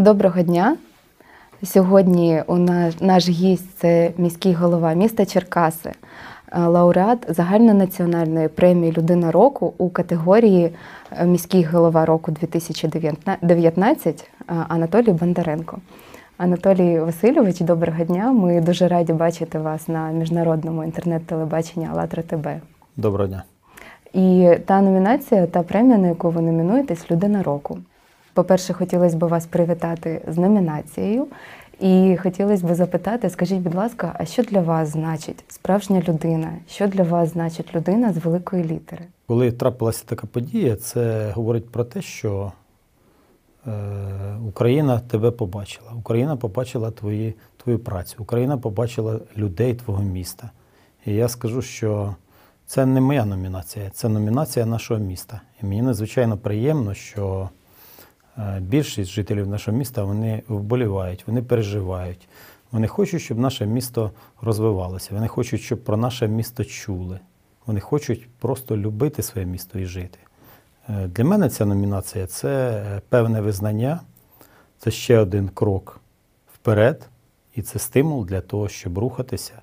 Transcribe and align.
Доброго 0.00 0.42
дня. 0.42 0.76
Сьогодні 1.62 2.42
у 2.46 2.56
наш, 2.56 3.00
наш 3.00 3.28
гість 3.28 3.78
це 3.78 4.12
міський 4.18 4.52
голова 4.52 4.92
міста 4.92 5.26
Черкаси, 5.26 5.90
е, 6.52 6.60
лауреат 6.60 7.18
загальнонаціональної 7.28 8.48
премії 8.48 8.92
Людина 8.92 9.30
року 9.30 9.74
у 9.78 9.88
категорії 9.88 10.72
е, 11.12 11.26
міський 11.26 11.64
голова 11.64 12.04
року 12.04 12.32
2019 12.32 14.30
е, 14.48 14.54
Анатолій 14.68 15.12
Бондаренко. 15.12 15.78
Анатолій 16.36 17.00
Васильович, 17.00 17.60
доброго 17.60 18.04
дня. 18.04 18.32
Ми 18.32 18.60
дуже 18.60 18.88
раді 18.88 19.12
бачити 19.12 19.58
вас 19.58 19.88
на 19.88 20.10
міжнародному 20.10 20.84
інтернет-телебаченні 20.84 21.88
АЛЛАТРА 21.92 22.22
ТБ. 22.22 22.46
Доброго 22.96 23.28
дня. 23.28 23.42
І 24.12 24.50
та 24.66 24.80
номінація, 24.80 25.46
та 25.46 25.62
премія, 25.62 25.98
на 25.98 26.08
яку 26.08 26.30
ви 26.30 26.40
номінуєтесь, 26.40 27.10
Людина 27.10 27.42
року. 27.42 27.78
По-перше, 28.34 28.72
хотілося 28.72 29.16
б 29.16 29.24
вас 29.24 29.46
привітати 29.46 30.22
з 30.28 30.38
номінацією. 30.38 31.26
І 31.80 32.16
хотілося 32.22 32.66
б 32.66 32.74
запитати, 32.74 33.30
скажіть, 33.30 33.58
будь 33.58 33.74
ласка, 33.74 34.16
а 34.18 34.24
що 34.24 34.42
для 34.42 34.60
вас 34.60 34.88
значить 34.88 35.44
справжня 35.48 36.02
людина? 36.08 36.52
Що 36.68 36.86
для 36.86 37.02
вас 37.02 37.32
значить 37.32 37.74
людина 37.74 38.12
з 38.12 38.16
великої 38.16 38.64
літери? 38.64 39.04
Коли 39.26 39.52
трапилася 39.52 40.04
така 40.06 40.26
подія, 40.26 40.76
це 40.76 41.30
говорить 41.30 41.70
про 41.70 41.84
те, 41.84 42.02
що 42.02 42.52
е, 43.66 43.72
Україна 44.48 44.98
тебе 44.98 45.30
побачила. 45.30 45.92
Україна 45.98 46.36
побачила 46.36 46.90
твої, 46.90 47.34
твою 47.56 47.78
працю, 47.78 48.16
Україна 48.18 48.58
побачила 48.58 49.20
людей 49.36 49.74
твого 49.74 50.02
міста. 50.02 50.50
І 51.06 51.14
я 51.14 51.28
скажу, 51.28 51.62
що 51.62 52.14
це 52.66 52.86
не 52.86 53.00
моя 53.00 53.24
номінація, 53.24 53.90
це 53.90 54.08
номінація 54.08 54.66
нашого 54.66 55.00
міста. 55.00 55.40
І 55.62 55.66
мені 55.66 55.82
надзвичайно 55.82 56.36
приємно, 56.36 56.94
що 56.94 57.48
більшість 58.60 59.10
жителів 59.10 59.46
нашого 59.48 59.76
міста 59.76 60.04
вони 60.04 60.42
вболівають, 60.48 61.26
вони 61.26 61.42
переживають. 61.42 62.28
Вони 62.72 62.88
хочуть, 62.88 63.22
щоб 63.22 63.38
наше 63.38 63.66
місто 63.66 64.10
розвивалося. 64.40 65.14
Вони 65.14 65.28
хочуть, 65.28 65.60
щоб 65.60 65.84
про 65.84 65.96
наше 65.96 66.28
місто 66.28 66.64
чули. 66.64 67.20
Вони 67.66 67.80
хочуть 67.80 68.28
просто 68.38 68.76
любити 68.76 69.22
своє 69.22 69.46
місто 69.46 69.78
і 69.78 69.84
жити. 69.84 70.18
Е, 70.88 71.06
Для 71.06 71.24
мене 71.24 71.48
ця 71.48 71.66
номінація 71.66 72.26
це 72.26 72.70
е, 72.70 73.02
певне 73.08 73.40
визнання, 73.40 74.00
це 74.78 74.90
ще 74.90 75.18
один 75.18 75.48
крок 75.48 76.00
вперед, 76.54 77.08
і 77.54 77.62
це 77.62 77.78
стимул 77.78 78.26
для 78.26 78.40
того, 78.40 78.68
щоб 78.68 78.98
рухатися 78.98 79.62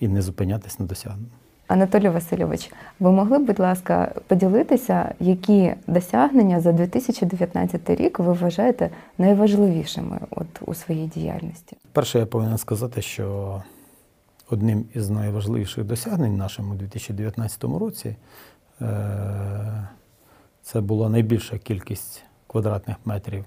і 0.00 0.08
не 0.08 0.22
зупинятись 0.22 0.78
на 0.78 0.86
досягненому. 0.86 1.37
Анатолій 1.68 2.08
Васильович, 2.08 2.70
ви 3.00 3.12
могли 3.12 3.38
б, 3.38 3.42
будь 3.46 3.58
ласка, 3.58 4.14
поділитися, 4.26 5.14
які 5.20 5.74
досягнення 5.86 6.60
за 6.60 6.72
2019 6.72 7.90
рік 7.90 8.18
ви 8.18 8.32
вважаєте 8.32 8.90
найважливішими 9.18 10.20
от 10.30 10.46
у 10.66 10.74
своїй 10.74 11.06
діяльності? 11.06 11.76
Перше, 11.92 12.18
я 12.18 12.26
повинен 12.26 12.58
сказати, 12.58 13.02
що 13.02 13.62
одним 14.50 14.84
із 14.94 15.10
найважливіших 15.10 15.84
досягнень 15.84 16.36
нашим 16.36 16.70
у 16.70 16.74
2019 16.74 17.64
році 17.64 18.16
е, 18.80 19.88
це 20.62 20.80
була 20.80 21.08
найбільша 21.08 21.58
кількість 21.58 22.22
квадратних 22.46 22.96
метрів 23.04 23.44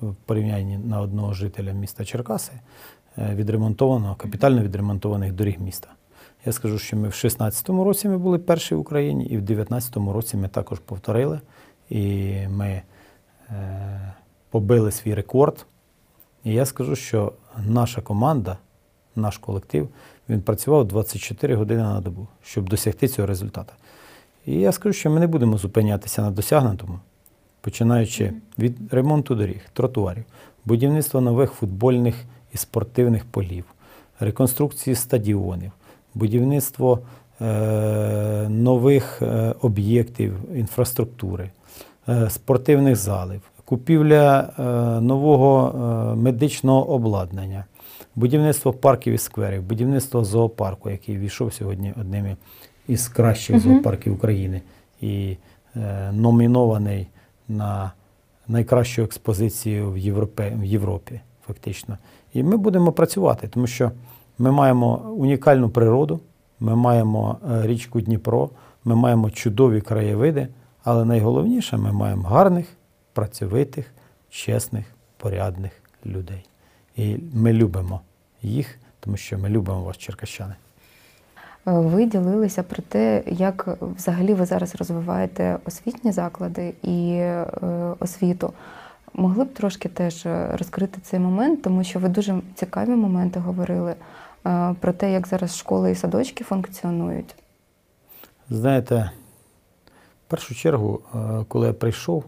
в 0.00 0.14
порівнянні 0.14 0.78
на 0.78 1.00
одного 1.00 1.32
жителя 1.32 1.72
міста 1.72 2.04
Черкаси 2.04 2.52
е, 3.18 3.34
відремонтовано, 3.34 4.14
капітально 4.14 4.62
відремонтованих 4.62 5.32
доріг 5.32 5.60
міста. 5.60 5.88
Я 6.48 6.52
скажу, 6.52 6.78
що 6.78 6.96
ми 6.96 7.02
в 7.02 7.20
2016 7.20 7.68
році 7.68 8.08
ми 8.08 8.18
були 8.18 8.38
перші 8.38 8.74
в 8.74 8.78
Україні, 8.78 9.24
і 9.24 9.36
в 9.36 9.42
2019 9.42 9.96
році 9.96 10.36
ми 10.36 10.48
також 10.48 10.78
повторили. 10.78 11.40
І 11.90 12.32
ми 12.48 12.82
е, 13.50 14.14
побили 14.50 14.90
свій 14.90 15.14
рекорд. 15.14 15.66
І 16.44 16.52
я 16.52 16.66
скажу, 16.66 16.96
що 16.96 17.32
наша 17.66 18.00
команда, 18.00 18.58
наш 19.16 19.38
колектив, 19.38 19.88
він 20.28 20.42
працював 20.42 20.88
24 20.88 21.54
години 21.54 21.82
на 21.82 22.00
добу, 22.00 22.26
щоб 22.42 22.68
досягти 22.68 23.08
цього 23.08 23.26
результату. 23.26 23.72
І 24.46 24.54
я 24.54 24.72
скажу, 24.72 24.92
що 24.92 25.10
ми 25.10 25.20
не 25.20 25.26
будемо 25.26 25.58
зупинятися 25.58 26.22
на 26.22 26.30
досягнутому, 26.30 26.98
починаючи 27.60 28.32
від 28.58 28.92
ремонту 28.92 29.34
доріг, 29.34 29.60
тротуарів, 29.72 30.24
будівництва 30.64 31.20
нових 31.20 31.52
футбольних 31.52 32.24
і 32.54 32.56
спортивних 32.56 33.24
полів, 33.24 33.64
реконструкції 34.20 34.96
стадіонів, 34.96 35.72
будівництво 36.14 36.98
е, 37.40 37.44
нових 38.48 39.22
е, 39.22 39.54
об'єктів 39.62 40.34
інфраструктури, 40.54 41.50
е, 42.08 42.30
спортивних 42.30 42.96
залів, 42.96 43.40
купівля 43.64 44.52
нового 45.02 45.72
медичного 46.16 46.90
обладнання, 46.90 47.64
будівництво 48.16 48.72
парків 48.72 49.14
і 49.14 49.18
скверів, 49.18 49.62
будівництво 49.62 50.24
зоопарку, 50.24 50.90
який 50.90 51.18
війшов 51.18 51.52
сьогодні 51.52 51.94
одним 52.00 52.36
із 52.88 53.08
кращих 53.08 53.58
зоопарків 53.58 54.12
України 54.12 54.62
і 55.00 55.36
номінований 56.12 57.06
на 57.48 57.92
найкращу 58.48 59.02
експозицію 59.02 59.90
в, 59.92 59.98
Європе, 59.98 60.52
в 60.56 60.64
Європі, 60.64 61.20
фактично. 61.46 61.98
І 62.34 62.42
ми 62.42 62.56
будемо 62.56 62.92
працювати, 62.92 63.48
тому 63.48 63.66
що 63.66 63.90
ми 64.38 64.52
маємо 64.52 64.96
унікальну 64.96 65.68
природу, 65.68 66.20
ми 66.60 66.76
маємо 66.76 67.38
е, 67.50 67.66
річку 67.66 68.00
Дніпро, 68.00 68.50
ми 68.84 68.94
маємо 68.94 69.30
чудові 69.30 69.80
краєвиди, 69.80 70.48
але 70.84 71.04
найголовніше, 71.04 71.76
ми 71.76 71.92
маємо 71.92 72.28
гарних, 72.28 72.66
працьовитих, 73.12 73.86
чесних, 74.30 74.84
порядних 75.16 75.72
людей. 76.06 76.44
І 76.96 77.16
ми 77.34 77.52
любимо 77.52 78.00
їх, 78.42 78.78
тому 79.00 79.16
що 79.16 79.38
ми 79.38 79.48
любимо 79.48 79.82
вас, 79.82 79.96
черкащани. 79.98 80.54
Е, 81.66 81.72
Ви 81.72 82.04
ділилися 82.04 82.62
про 82.62 82.82
те, 82.82 83.22
як 83.26 83.68
взагалі 83.80 84.34
ви 84.34 84.46
зараз 84.46 84.74
розвиваєте 84.74 85.58
освітні 85.64 86.12
заклади 86.12 86.74
і 86.82 87.10
е, 87.12 87.46
освіту. 87.98 88.52
Могли 89.14 89.44
б 89.44 89.54
трошки 89.54 89.88
теж 89.88 90.26
розкрити 90.52 91.00
цей 91.02 91.20
момент, 91.20 91.62
тому 91.62 91.84
що 91.84 91.98
ви 91.98 92.08
дуже 92.08 92.40
цікаві 92.54 92.90
моменти 92.90 93.40
говорили 93.40 93.94
про 94.80 94.92
те, 94.92 95.12
як 95.12 95.26
зараз 95.26 95.56
школи 95.56 95.90
і 95.90 95.94
садочки 95.94 96.44
функціонують. 96.44 97.34
Знаєте, 98.50 99.10
в 100.26 100.30
першу 100.30 100.54
чергу, 100.54 101.00
е, 101.14 101.44
коли 101.48 101.66
я 101.66 101.72
прийшов, 101.72 102.24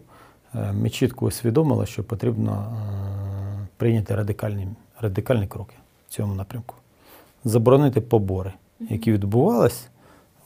е, 0.54 0.72
ми 0.72 0.91
чітко 0.91 1.26
усвідомили, 1.26 1.86
що 1.86 2.04
потрібно 2.04 2.53
е, 2.53 3.69
прийняти 3.76 4.14
радикальні, 4.14 4.69
радикальні 5.00 5.47
кроки 5.47 5.75
в 6.09 6.12
цьому 6.12 6.34
напрямку. 6.34 6.75
Заборонити 7.44 8.00
побори, 8.00 8.53
які 8.80 9.12
відбувалися 9.12 9.88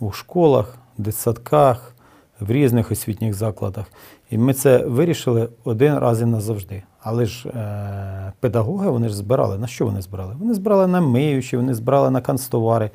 у 0.01 0.13
школах, 0.13 0.79
дитсадках, 0.99 1.95
в 2.41 2.51
різних 2.51 2.91
освітніх 2.91 3.35
закладах. 3.35 3.87
І 4.31 4.39
ми 4.39 4.55
це 4.55 4.79
вирішили 4.79 5.49
один 5.65 5.99
раз 5.99 6.23
і 6.23 6.25
назавжди. 6.25 6.83
Але 7.05 7.27
ж 7.27 7.49
е, 7.49 8.33
педагоги 8.41 8.91
вони 8.91 9.09
ж 9.09 9.17
збирали. 9.17 9.59
На 9.59 9.67
що 9.67 9.87
вони 9.87 10.03
збирали? 10.03 10.35
Вони 10.39 10.55
збирали 10.55 10.87
на 10.87 11.01
миючі, 11.01 11.57
вони 11.57 11.75
збирали 11.75 12.11
на 12.11 12.21
канцтовари. 12.21 12.91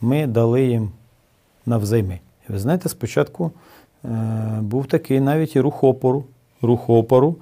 Ми 0.00 0.26
дали 0.26 0.62
їм 0.62 0.90
навзайми. 1.66 2.20
І 2.48 2.52
ви 2.52 2.58
знаєте, 2.58 2.88
спочатку 2.88 3.50
е, 4.04 4.08
був 4.60 4.86
такий 4.86 5.20
навіть 5.20 5.56
і 5.56 5.60
рух 5.60 5.84
опору, 5.84 6.24
рух 6.62 6.90
опору. 6.90 7.36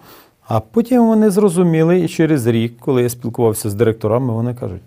А 0.49 0.61
потім 0.61 1.07
вони 1.07 1.31
зрозуміли, 1.31 2.01
і 2.01 2.09
через 2.09 2.47
рік, 2.47 2.79
коли 2.79 3.03
я 3.03 3.09
спілкувався 3.09 3.71
з 3.71 3.75
директорами, 3.75 4.33
вони 4.33 4.55
кажуть: 4.55 4.83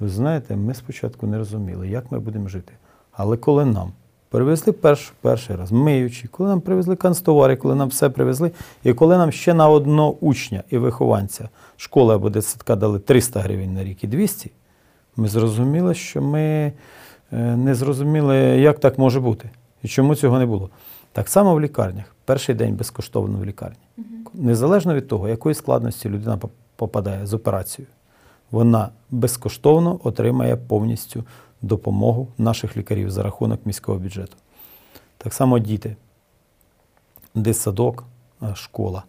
ви 0.00 0.08
знаєте, 0.08 0.56
ми 0.56 0.74
спочатку 0.74 1.26
не 1.26 1.38
розуміли, 1.38 1.88
як 1.88 2.12
ми 2.12 2.18
будемо 2.18 2.48
жити. 2.48 2.72
Але 3.12 3.36
коли 3.36 3.64
нам 3.64 3.92
привезли 4.30 4.72
перш, 4.72 5.12
перший 5.20 5.56
раз 5.56 5.72
миючі, 5.72 6.28
коли 6.28 6.48
нам 6.48 6.60
привезли 6.60 6.96
канцтовари, 6.96 7.56
коли 7.56 7.74
нам 7.74 7.88
все 7.88 8.10
привезли, 8.10 8.50
і 8.84 8.94
коли 8.94 9.18
нам 9.18 9.32
ще 9.32 9.54
на 9.54 9.68
одного 9.68 10.16
учня 10.20 10.62
і 10.70 10.78
вихованця 10.78 11.48
школи 11.76 12.14
або 12.14 12.30
дитсадка 12.30 12.76
дали 12.76 12.98
300 12.98 13.40
гривень 13.40 13.74
на 13.74 13.84
рік 13.84 14.04
і 14.04 14.06
200, 14.06 14.50
ми 15.16 15.28
зрозуміли, 15.28 15.94
що 15.94 16.22
ми 16.22 16.40
е, 16.40 16.72
не 17.56 17.74
зрозуміли, 17.74 18.36
як 18.38 18.78
так 18.78 18.98
може 18.98 19.20
бути 19.20 19.50
і 19.82 19.88
чому 19.88 20.14
цього 20.14 20.38
не 20.38 20.46
було. 20.46 20.70
Так 21.12 21.28
само 21.28 21.54
в 21.54 21.60
лікарнях. 21.60 22.04
Перший 22.24 22.54
день 22.54 22.74
безкоштовно 22.74 23.38
в 23.38 23.44
лікарні. 23.44 23.76
Незалежно 24.34 24.94
від 24.94 25.08
того, 25.08 25.28
якої 25.28 25.54
складності 25.54 26.08
людина 26.08 26.38
попадає 26.76 27.26
з 27.26 27.34
операцією, 27.34 27.92
вона 28.50 28.88
безкоштовно 29.10 30.00
отримає 30.04 30.56
повністю 30.56 31.24
допомогу 31.62 32.28
наших 32.38 32.76
лікарів 32.76 33.10
за 33.10 33.22
рахунок 33.22 33.66
міського 33.66 33.98
бюджету. 33.98 34.36
Так 35.18 35.34
само 35.34 35.58
діти, 35.58 35.96
дитсадок, 37.34 38.04
е, 38.42 38.54
школа. 38.54 39.04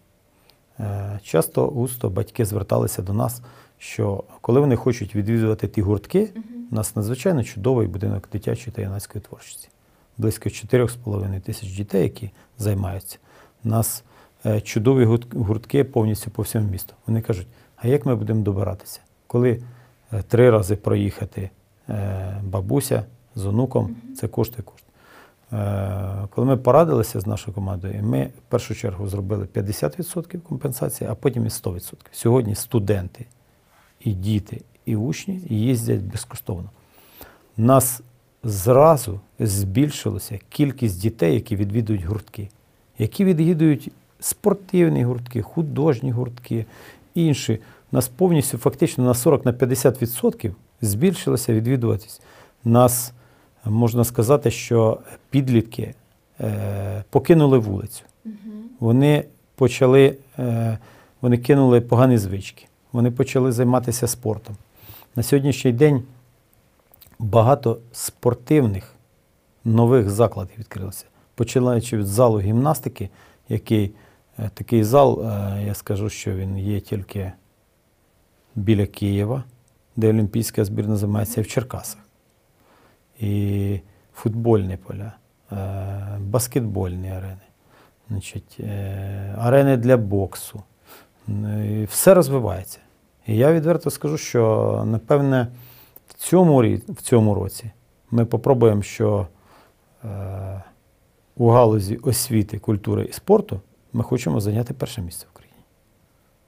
Е, 0.79 1.19
Часто 1.23 1.67
густо 1.67 2.09
батьки 2.09 2.45
зверталися 2.45 3.01
до 3.01 3.13
нас, 3.13 3.41
що 3.77 4.23
коли 4.41 4.59
вони 4.59 4.75
хочуть 4.75 5.15
відвідувати 5.15 5.67
ті 5.67 5.81
гуртки, 5.81 6.29
у 6.71 6.75
нас 6.75 6.95
надзвичайно 6.95 7.43
чудовий 7.43 7.87
будинок 7.87 8.29
дитячої 8.31 8.75
та 8.75 8.81
юнацької 8.81 9.21
творчості. 9.21 9.69
Близько 10.17 10.49
4,5 10.49 11.39
тисяч 11.39 11.69
дітей, 11.69 12.03
які 12.03 12.31
займаються. 12.57 13.17
У 13.63 13.69
нас 13.69 14.03
е, 14.45 14.61
чудові 14.61 15.05
гуртки 15.33 15.83
повністю 15.83 16.31
по 16.31 16.41
всьому 16.41 16.69
місту. 16.69 16.93
Вони 17.07 17.21
кажуть, 17.21 17.47
а 17.75 17.87
як 17.87 18.05
ми 18.05 18.15
будемо 18.15 18.43
добиратися? 18.43 18.99
Коли 19.27 19.61
три 20.27 20.49
рази 20.49 20.75
проїхати 20.75 21.49
бабуся 22.43 23.03
з 23.35 23.45
онуком, 23.45 23.95
це 24.15 24.27
коштує 24.27 24.63
кошти. 24.63 24.87
Е, 25.53 26.27
Коли 26.29 26.47
ми 26.47 26.57
порадилися 26.57 27.19
з 27.19 27.27
нашою 27.27 27.55
командою, 27.55 28.03
ми 28.03 28.25
в 28.25 28.49
першу 28.49 28.75
чергу 28.75 29.07
зробили 29.07 29.45
50% 29.53 30.39
компенсації, 30.39 31.09
а 31.09 31.15
потім 31.15 31.45
і 31.45 31.49
100%. 31.49 31.93
Сьогодні 32.11 32.55
студенти, 32.55 33.25
і 33.99 34.11
діти, 34.13 34.61
і 34.85 34.95
учні 34.95 35.41
їздять 35.49 36.01
безкоштовно. 36.01 36.69
У 37.57 37.61
нас 37.61 38.01
зразу 38.43 39.19
збільшилася 39.39 40.39
кількість 40.49 41.01
дітей, 41.01 41.33
які 41.33 41.55
відвідують 41.55 42.03
гуртки, 42.03 42.49
які 42.97 43.25
відвідують 43.25 43.91
спортивні 44.19 45.03
гуртки, 45.03 45.41
художні 45.41 46.11
гуртки, 46.11 46.65
інші. 47.15 47.59
У 47.91 47.95
нас 47.95 48.07
повністю 48.07 48.57
фактично 48.57 49.03
на 49.03 49.13
40 49.13 49.45
на 49.45 49.53
50% 49.53 50.51
збільшилося 50.81 51.53
відвідуватись. 51.53 52.21
Нас 52.63 53.13
можна 53.65 54.03
сказати, 54.03 54.51
що 54.51 54.99
підлітки 55.29 55.93
е, 56.39 57.03
покинули 57.09 57.57
вулицю. 57.57 58.03
Вони 58.79 59.25
почали, 59.55 60.17
е, 60.39 60.77
вони 61.21 61.37
кинули 61.37 61.81
погані 61.81 62.17
звички, 62.17 62.65
вони 62.91 63.11
почали 63.11 63.51
займатися 63.51 64.07
спортом. 64.07 64.55
На 65.15 65.23
сьогоднішній 65.23 65.71
день 65.71 66.03
багато 67.19 67.77
спортивних 67.91 68.95
нових 69.65 70.09
закладів 70.09 70.59
відкрилося. 70.59 71.05
Починаючи 71.35 71.97
від 71.97 72.07
залу 72.07 72.39
гімнастики, 72.39 73.09
який 73.49 73.91
е, 74.39 74.49
такий 74.53 74.83
зал, 74.83 75.25
я 75.65 75.73
скажу, 75.73 76.09
що 76.09 76.35
він 76.35 76.57
є 76.57 76.79
тільки 76.79 77.31
біля 78.55 78.85
Києва, 78.85 79.43
де 79.95 80.09
Олімпійська 80.09 80.65
збірна 80.65 80.95
займається 80.95 81.41
в 81.41 81.47
Черкасах. 81.47 82.01
І 83.19 83.79
футбольні 84.13 84.77
поля, 84.77 85.13
е, 85.51 86.17
баскетбольні 86.19 87.09
арени, 87.09 87.47
значить, 88.09 88.57
е, 88.59 89.35
арени 89.37 89.77
для 89.77 89.97
боксу. 89.97 90.63
Все 91.87 92.13
розвивається. 92.13 92.79
І 93.27 93.35
я 93.35 93.53
відверто 93.53 93.89
скажу, 93.89 94.17
що 94.17 94.83
напевне 94.85 95.47
в 96.07 96.13
цьому, 96.13 96.57
в 96.89 97.01
цьому 97.01 97.33
році 97.33 97.71
ми 98.11 98.25
попробуємо, 98.25 98.81
що 98.81 99.27
е, 100.05 100.63
у 101.37 101.49
галузі 101.49 101.95
освіти, 101.95 102.59
культури 102.59 103.05
і 103.09 103.13
спорту 103.13 103.61
ми 103.93 104.03
хочемо 104.03 104.41
зайняти 104.41 104.73
перше 104.73 105.01
місце 105.01 105.25
в 105.25 105.29
Україні. 105.33 105.63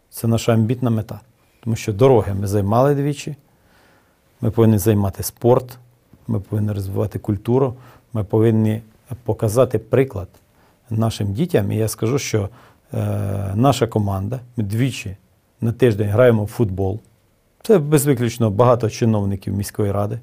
Це 0.10 0.28
наша 0.28 0.54
амбітна 0.54 0.90
мета. 0.90 1.20
Тому 1.64 1.76
що 1.76 1.94
дороги 1.94 2.34
ми 2.34 2.48
займали 2.48 2.96
двічі, 2.96 3.36
ми 4.42 4.52
повинні 4.52 4.78
займати 4.78 5.24
спорт, 5.24 5.78
ми 6.28 6.40
повинні 6.40 6.72
розвивати 6.72 7.20
культуру, 7.20 7.74
ми 8.14 8.24
повинні 8.24 8.82
показати 9.24 9.80
приклад 9.80 10.28
нашим 10.90 11.34
дітям. 11.34 11.72
І 11.72 11.76
я 11.76 11.88
скажу, 11.88 12.20
що 12.20 12.50
е, 12.94 12.98
наша 13.56 13.88
команда, 13.88 14.40
ми 14.58 14.64
двічі 14.64 15.16
на 15.62 15.72
тиждень 15.72 16.10
граємо 16.10 16.44
в 16.44 16.48
футбол. 16.48 17.00
Це 17.62 17.78
безвиключно 17.78 18.50
багато 18.50 18.90
чиновників 18.90 19.54
міської 19.54 19.92
ради. 19.92 20.20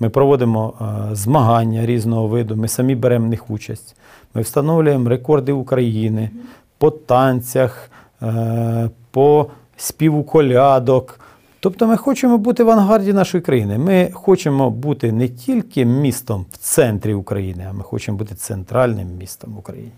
Ми 0.00 0.08
проводимо 0.08 0.74
е, 0.80 1.14
змагання 1.14 1.86
різного 1.86 2.28
виду, 2.28 2.56
ми 2.56 2.68
самі 2.68 2.94
беремо 2.94 3.26
в 3.26 3.28
них 3.28 3.50
участь. 3.50 3.96
Ми 4.34 4.42
встановлюємо 4.42 5.08
рекорди 5.08 5.52
України 5.52 6.30
по 6.78 6.90
танцях, 6.90 7.90
е, 8.22 8.90
по 9.10 9.46
співу 9.76 10.24
колядок. 10.24 11.20
Тобто 11.60 11.86
ми 11.86 11.96
хочемо 11.96 12.38
бути 12.38 12.64
в 12.64 12.70
авангарді 12.70 13.12
нашої 13.12 13.42
країни. 13.42 13.78
Ми 13.78 14.10
хочемо 14.12 14.70
бути 14.70 15.12
не 15.12 15.28
тільки 15.28 15.84
містом 15.84 16.46
в 16.52 16.56
центрі 16.56 17.14
України, 17.14 17.66
а 17.70 17.72
ми 17.72 17.82
хочемо 17.82 18.18
бути 18.18 18.34
центральним 18.34 19.08
містом 19.18 19.52
в 19.54 19.58
Україні. 19.58 19.92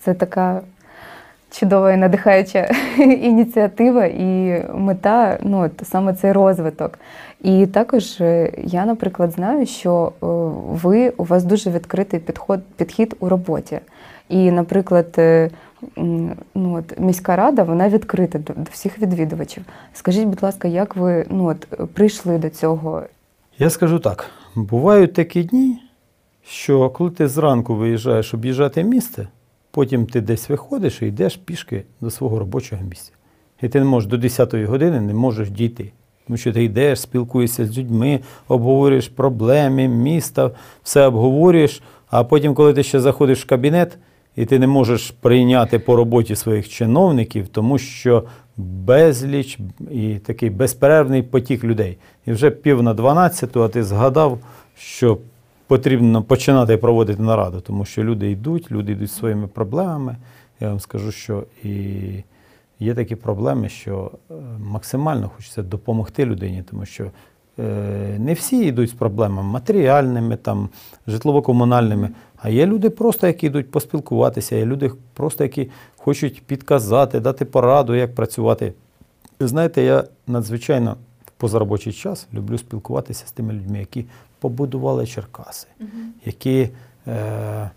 Це 0.00 0.14
така 0.14 0.60
чудова 1.50 1.92
і 1.92 1.96
надихаюча 1.96 2.70
ініціатива 2.98 4.04
і 4.04 4.62
мета, 4.74 5.38
ну, 5.42 5.60
от 5.64 5.88
саме 5.88 6.14
цей 6.14 6.32
розвиток. 6.32 6.98
І 7.42 7.66
також 7.66 8.20
е, 8.20 8.52
я, 8.58 8.86
наприклад, 8.86 9.32
знаю, 9.32 9.66
що 9.66 10.12
е, 10.22 10.26
ви 10.82 11.10
у 11.10 11.24
вас 11.24 11.44
дуже 11.44 11.70
відкритий 11.70 12.20
підход, 12.20 12.60
підхід 12.76 13.16
у 13.20 13.28
роботі. 13.28 13.78
І, 14.28 14.50
наприклад, 14.50 15.14
е, 15.18 15.50
ну, 16.54 16.74
от, 16.74 17.00
міська 17.00 17.36
рада 17.36 17.62
вона 17.62 17.88
відкрита 17.88 18.38
до, 18.38 18.52
до 18.52 18.70
всіх 18.70 18.98
відвідувачів. 18.98 19.64
Скажіть, 19.92 20.26
будь 20.26 20.42
ласка, 20.42 20.68
як 20.68 20.96
ви 20.96 21.26
ну, 21.30 21.46
от, 21.46 21.90
прийшли 21.92 22.38
до 22.38 22.50
цього? 22.50 23.02
Я 23.58 23.70
скажу 23.70 23.98
так: 23.98 24.30
бувають 24.54 25.12
такі 25.12 25.42
дні, 25.42 25.78
що 26.42 26.90
коли 26.90 27.10
ти 27.10 27.28
зранку 27.28 27.74
виїжджаєш 27.74 28.34
об'їжджати 28.34 28.84
місце, 28.84 29.28
потім 29.70 30.06
ти 30.06 30.20
десь 30.20 30.48
виходиш 30.48 31.02
і 31.02 31.06
йдеш 31.06 31.36
пішки 31.36 31.84
до 32.00 32.10
свого 32.10 32.38
робочого 32.38 32.82
місця. 32.82 33.12
І 33.62 33.68
ти 33.68 33.78
не 33.78 33.84
можеш 33.84 34.10
до 34.10 34.16
10-ї 34.16 34.66
години 34.66 35.00
не 35.00 35.14
можеш 35.14 35.50
дійти. 35.50 35.92
Тому 36.26 36.36
що 36.36 36.52
ти 36.52 36.64
йдеш, 36.64 37.00
спілкуєшся 37.00 37.66
з 37.66 37.78
людьми, 37.78 38.20
обговорюєш 38.48 39.08
проблеми 39.08 39.88
міста, 39.88 40.50
все 40.82 41.06
обговорюєш, 41.06 41.82
а 42.10 42.24
потім, 42.24 42.54
коли 42.54 42.74
ти 42.74 42.82
ще 42.82 43.00
заходиш 43.00 43.44
в 43.44 43.46
кабінет, 43.46 43.98
і 44.38 44.46
ти 44.46 44.58
не 44.58 44.66
можеш 44.66 45.10
прийняти 45.10 45.78
по 45.78 45.96
роботі 45.96 46.36
своїх 46.36 46.68
чиновників, 46.68 47.48
тому 47.48 47.78
що 47.78 48.24
безліч 48.56 49.58
і 49.90 50.14
такий 50.14 50.50
безперервний 50.50 51.22
потік 51.22 51.64
людей. 51.64 51.98
І 52.26 52.32
вже 52.32 52.50
пів 52.50 52.82
на 52.82 52.94
12, 52.94 53.56
а 53.56 53.68
ти 53.68 53.84
згадав, 53.84 54.38
що 54.76 55.18
потрібно 55.66 56.22
починати 56.22 56.76
проводити 56.76 57.22
нараду, 57.22 57.60
тому 57.60 57.84
що 57.84 58.04
люди 58.04 58.30
йдуть, 58.30 58.72
люди 58.72 58.92
йдуть 58.92 59.12
своїми 59.12 59.46
проблемами. 59.46 60.16
Я 60.60 60.68
вам 60.68 60.80
скажу, 60.80 61.12
що 61.12 61.44
і 61.64 61.70
є 62.80 62.94
такі 62.94 63.16
проблеми, 63.16 63.68
що 63.68 64.10
е, 64.30 64.34
максимально 64.64 65.30
хочеться 65.36 65.62
допомогти 65.62 66.24
людині, 66.24 66.64
тому 66.70 66.86
що 66.86 67.10
не 68.18 68.34
всі 68.34 68.66
йдуть 68.66 68.90
з 68.90 68.92
проблемами 68.92 69.48
матеріальними, 69.48 70.36
там, 70.36 70.68
житлово-комунальними, 71.06 72.10
а 72.42 72.48
є 72.48 72.66
люди 72.66 72.90
просто, 72.90 73.26
які 73.26 73.46
йдуть 73.46 73.70
поспілкуватися, 73.70 74.56
є 74.56 74.66
люди 74.66 74.90
просто, 75.14 75.44
які 75.44 75.70
хочуть 75.96 76.42
підказати, 76.46 77.20
дати 77.20 77.44
пораду, 77.44 77.94
як 77.94 78.14
працювати. 78.14 78.72
Ви 79.40 79.48
знаєте, 79.48 79.82
я 79.82 80.04
надзвичайно 80.26 80.96
в 81.26 81.30
позаробочий 81.30 81.92
час 81.92 82.26
люблю 82.34 82.58
спілкуватися 82.58 83.26
з 83.26 83.32
тими 83.32 83.52
людьми, 83.52 83.78
які 83.78 84.04
побудували 84.40 85.06
Черкаси, 85.06 85.66
які 86.24 86.68
е, 87.06 87.70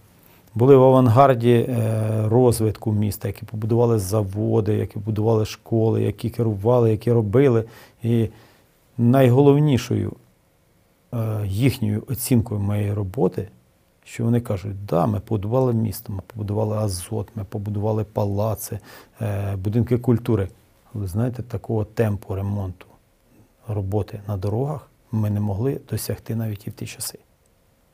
були 0.56 0.76
в 0.76 0.84
авангарді 0.84 1.54
е, 1.54 2.28
розвитку 2.28 2.92
міста, 2.92 3.28
які 3.28 3.46
побудували 3.46 4.00
заводи, 4.00 4.74
які 4.74 5.00
будували 5.00 5.46
школи, 5.46 6.04
які 6.04 6.30
керували, 6.30 6.92
які 6.92 7.12
робили. 7.12 7.64
І 8.04 8.28
найголовнішою 9.02 10.14
е, 11.14 11.42
їхньою 11.46 12.04
оцінкою 12.08 12.62
моєї 12.62 12.94
роботи, 12.94 13.48
що 14.04 14.24
вони 14.24 14.42
кажуть, 14.42 14.86
да, 14.86 15.06
ми 15.06 15.20
побудували 15.20 15.74
місто, 15.74 16.14
ми 16.14 16.22
побудували 16.28 16.78
Азот, 16.78 17.28
ми 17.36 17.44
побудували 17.44 18.04
палаци, 18.04 18.80
е, 19.22 19.56
будинки 19.56 19.98
культури. 19.98 20.48
Ви 20.94 21.08
знаєте, 21.08 21.44
такого 21.44 21.86
темпу 21.86 22.36
ремонту 22.36 22.86
роботи 23.68 24.22
на 24.28 24.38
дорогах 24.38 24.88
ми 25.12 25.30
не 25.30 25.40
могли 25.40 25.82
досягти 25.90 26.36
навіть 26.36 26.68
і 26.68 26.70
в 26.70 26.74
ті 26.74 26.86
часи. 26.86 27.20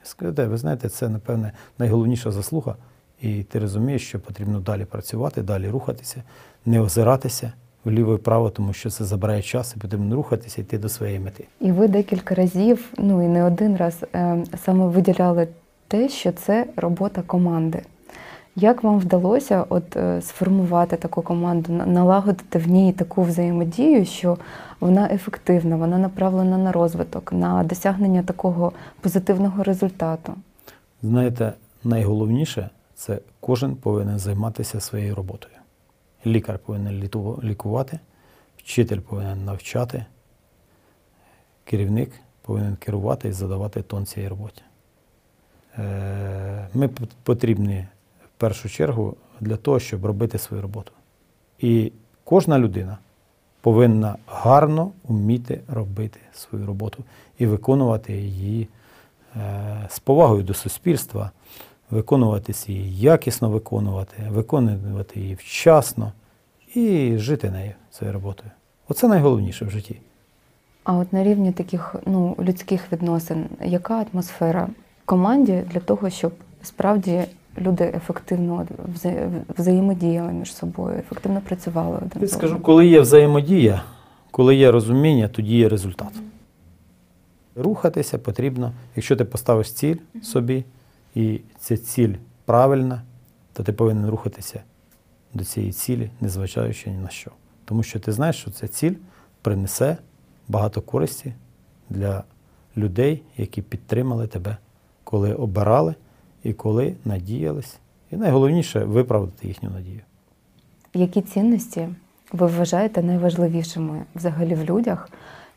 Скажу, 0.03 0.33
ви 0.49 0.57
знаєте, 0.57 0.89
це, 0.89 1.09
напевне, 1.09 1.51
найголовніша 1.77 2.31
заслуга, 2.31 2.75
і 3.21 3.43
ти 3.43 3.59
розумієш, 3.59 4.07
що 4.07 4.19
потрібно 4.19 4.59
далі 4.59 4.85
працювати, 4.85 5.41
далі 5.41 5.69
рухатися, 5.69 6.23
не 6.65 6.81
озиратися 6.81 7.53
вліво 7.85 8.13
і 8.13 8.15
вправо, 8.15 8.49
тому 8.49 8.73
що 8.73 8.89
це 8.89 9.05
забирає 9.05 9.41
час, 9.41 9.73
і 9.77 9.79
потрібно 9.79 10.15
рухатися, 10.15 10.61
йти 10.61 10.77
до 10.77 10.89
своєї 10.89 11.19
мети. 11.19 11.47
І 11.59 11.71
ви 11.71 11.87
декілька 11.87 12.35
разів, 12.35 12.89
ну 12.97 13.23
і 13.23 13.27
не 13.27 13.43
один 13.43 13.77
раз, 13.77 14.03
е, 14.15 14.43
саме 14.65 14.85
виділяли 14.85 15.47
те, 15.87 16.09
що 16.09 16.31
це 16.31 16.65
робота 16.75 17.21
команди. 17.21 17.81
Як 18.59 18.83
вам 18.83 18.99
вдалося 18.99 19.65
от, 19.69 19.95
е, 19.95 20.21
сформувати 20.21 20.97
таку 20.97 21.21
команду, 21.21 21.73
налагодити 21.73 22.59
в 22.59 22.67
ній 22.67 22.93
таку 22.93 23.23
взаємодію, 23.23 24.05
що 24.05 24.37
вона 24.79 25.09
ефективна, 25.11 25.75
вона 25.75 25.97
направлена 25.97 26.57
на 26.57 26.71
розвиток, 26.71 27.33
на 27.33 27.63
досягнення 27.63 28.23
такого 28.23 28.71
позитивного 29.01 29.63
результату? 29.63 30.33
Знаєте, 31.03 31.53
найголовніше 31.83 32.69
це 32.95 33.19
кожен 33.39 33.75
повинен 33.75 34.19
займатися 34.19 34.79
своєю 34.79 35.15
роботою. 35.15 35.53
Лікар 36.27 36.59
повинен 36.59 37.09
лікувати, 37.43 37.99
вчитель 38.57 38.99
повинен 38.99 39.45
навчати, 39.45 40.05
керівник 41.63 42.11
повинен 42.41 42.75
керувати 42.75 43.29
і 43.29 43.31
задавати 43.31 43.81
тон 43.81 44.05
цієї 44.05 44.29
роботі. 44.29 44.61
Е, 45.77 46.67
Ми 46.73 46.89
потрібні 47.23 47.87
в 48.25 48.39
першу 48.39 48.69
чергу 48.69 49.15
для 49.39 49.55
того, 49.55 49.79
щоб 49.79 50.05
робити 50.05 50.37
свою 50.37 50.61
роботу. 50.61 50.91
І 51.59 51.91
кожна 52.23 52.59
людина 52.59 52.97
повинна 53.61 54.17
гарно 54.27 54.91
вміти 55.03 55.61
робити 55.67 56.19
свою 56.33 56.65
роботу 56.65 57.03
і 57.37 57.45
виконувати 57.45 58.13
її 58.13 58.67
е, 59.35 59.87
з 59.89 59.99
повагою 59.99 60.43
до 60.43 60.53
суспільства, 60.53 61.31
виконувати 61.89 62.53
її 62.67 62.99
якісно 62.99 63.49
виконувати, 63.49 64.23
виконувати 64.29 65.19
її 65.19 65.35
вчасно 65.35 66.11
і 66.77 67.17
жити 67.17 67.49
нею 67.49 67.71
цією 67.91 68.13
роботою. 68.13 68.51
Оце 68.87 69.07
найголовніше 69.07 69.65
в 69.65 69.69
житті. 69.69 69.99
А 70.83 70.93
от 70.93 71.13
на 71.13 71.23
рівні 71.23 71.51
таких 71.51 71.95
ну, 72.05 72.35
людських 72.39 72.91
відносин, 72.91 73.45
яка 73.63 74.05
атмосфера 74.13 74.69
в 75.03 75.05
команді 75.05 75.63
для 75.71 75.79
того, 75.79 76.09
щоб 76.09 76.33
справді 76.63 77.23
люди 77.57 77.91
ефективно 77.95 78.67
вза- 78.95 79.41
взаємодіяли 79.57 80.31
між 80.31 80.55
собою, 80.55 80.97
ефективно 80.99 81.41
працювали 81.41 81.97
один 81.97 82.21
Я 82.21 82.27
скажу, 82.27 82.59
коли 82.59 82.87
є 82.87 83.01
взаємодія, 83.01 83.83
коли 84.31 84.55
є 84.55 84.71
розуміння, 84.71 85.27
тоді 85.27 85.57
є 85.57 85.69
результат. 85.69 86.11
Рухатися 87.55 88.17
потрібно, 88.17 88.71
якщо 88.95 89.15
ти 89.15 89.25
поставиш 89.25 89.71
ціль 89.71 89.95
собі, 90.23 90.63
і 91.15 91.41
ця 91.59 91.77
ціль 91.77 92.13
правильна, 92.45 93.01
то 93.53 93.63
ти 93.63 93.73
повинен 93.73 94.09
рухатися 94.09 94.61
до 95.33 95.43
цієї 95.43 95.71
цілі, 95.71 96.09
незважаючи 96.21 96.89
ні 96.89 96.97
на 96.97 97.09
що. 97.09 97.31
Тому 97.65 97.83
що 97.83 97.99
ти 97.99 98.11
знаєш, 98.11 98.35
що 98.35 98.51
ця 98.51 98.67
ціль 98.67 98.95
принесе 99.41 99.97
багато 100.47 100.81
користі 100.81 101.33
для 101.89 102.23
людей, 102.77 103.23
які 103.37 103.61
підтримали 103.61 104.27
тебе, 104.27 104.57
коли 105.03 105.33
обирали 105.33 105.95
і 106.43 106.53
коли 106.53 106.95
надіялись. 107.05 107.77
І 108.11 108.15
найголовніше 108.15 108.83
виправдати 108.83 109.47
їхню 109.47 109.69
надію. 109.69 110.01
Які 110.93 111.21
цінності 111.21 111.89
ви 112.31 112.47
вважаєте 112.47 113.03
найважливішими 113.03 114.05
взагалі 114.15 114.55
в 114.55 114.63
людях 114.63 115.09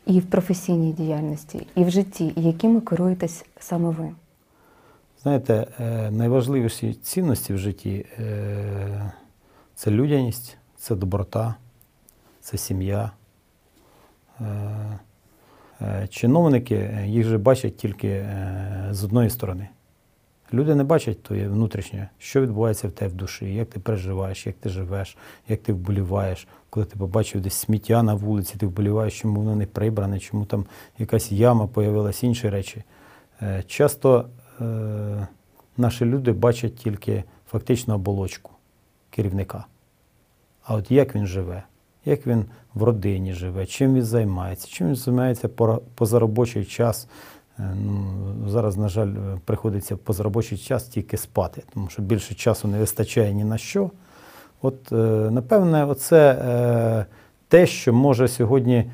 і 0.05 0.19
в 0.19 0.25
професійній 0.25 0.93
діяльності, 0.93 1.67
і 1.75 1.83
в 1.83 1.89
житті, 1.89 2.33
і 2.35 2.41
якими 2.41 2.81
керуєтесь 2.81 3.45
саме 3.59 3.89
ви? 3.89 4.11
Знаєте, 5.23 5.67
е, 5.79 6.11
найважливіші 6.11 6.93
цінності 6.93 7.53
в 7.53 7.57
житті 7.57 8.05
е, 8.19 9.11
це 9.81 9.91
людяність, 9.91 10.57
це 10.77 10.95
доброта, 10.95 11.55
це 12.41 12.57
сім'я. 12.57 13.11
Е, 14.41 14.45
е, 15.81 16.07
Чиновники 16.07 17.05
їх 17.05 17.27
же 17.27 17.37
бачать 17.37 17.77
тільки 17.77 18.07
е, 18.07 18.87
з 18.91 19.03
одної 19.03 19.29
сторони. 19.29 19.67
Люди 20.53 20.75
не 20.75 20.83
бачать 20.83 21.23
твоє 21.23 21.47
внутрішнє, 21.47 22.09
що 22.17 22.41
відбувається 22.41 22.87
в 22.87 22.91
тебе 22.91 23.11
в 23.11 23.13
душі, 23.13 23.53
як 23.53 23.69
ти 23.69 23.79
переживаєш, 23.79 24.47
як 24.47 24.55
ти 24.55 24.69
живеш, 24.69 25.17
як 25.47 25.61
ти 25.61 25.73
вболіваєш. 25.73 26.47
Коли 26.69 26.85
ти 26.85 26.95
побачив 26.97 27.41
десь 27.41 27.53
сміття 27.53 28.03
на 28.03 28.13
вулиці, 28.13 28.57
ти 28.57 28.65
вболіваєш, 28.65 29.19
чому 29.19 29.39
воно 29.39 29.55
не 29.55 29.65
прибране, 29.65 30.19
чому 30.19 30.45
там 30.45 30.65
якась 30.97 31.31
яма 31.31 31.67
появилась, 31.67 32.23
інші 32.23 32.49
речі. 32.49 32.83
Часто 33.67 34.29
е, 34.61 35.27
наші 35.77 36.05
люди 36.05 36.31
бачать 36.31 36.75
тільки 36.75 37.23
фактично 37.47 37.95
оболочку 37.95 38.51
керівника. 39.09 39.65
А 40.63 40.75
от 40.75 40.91
як 40.91 41.15
він 41.15 41.25
живе, 41.27 41.63
як 42.05 42.27
він 42.27 42.45
в 42.73 42.83
родині 42.83 43.33
живе, 43.33 43.65
чим 43.65 43.93
він 43.95 44.03
займається, 44.03 44.67
чим 44.67 44.87
він 44.87 44.95
займається 44.95 45.47
позаробочий 45.95 46.65
час. 46.65 47.07
Е, 47.59 47.75
Ну, 48.41 48.49
зараз, 48.49 48.77
на 48.77 48.89
жаль, 48.89 49.07
е, 49.07 49.39
приходиться 49.45 49.97
позаробочий 49.97 50.57
час 50.57 50.83
тільки 50.83 51.17
спати, 51.17 51.63
тому 51.73 51.89
що 51.89 52.01
більше 52.01 52.35
часу 52.35 52.67
не 52.67 52.79
вистачає 52.79 53.33
ні 53.33 53.43
на 53.43 53.57
що. 53.57 53.91
От, 54.61 54.91
е, 54.91 54.95
напевне, 55.31 55.85
оце 55.85 56.31
е, 56.31 57.05
те, 57.47 57.65
що 57.65 57.93
може 57.93 58.27
сьогодні 58.27 58.91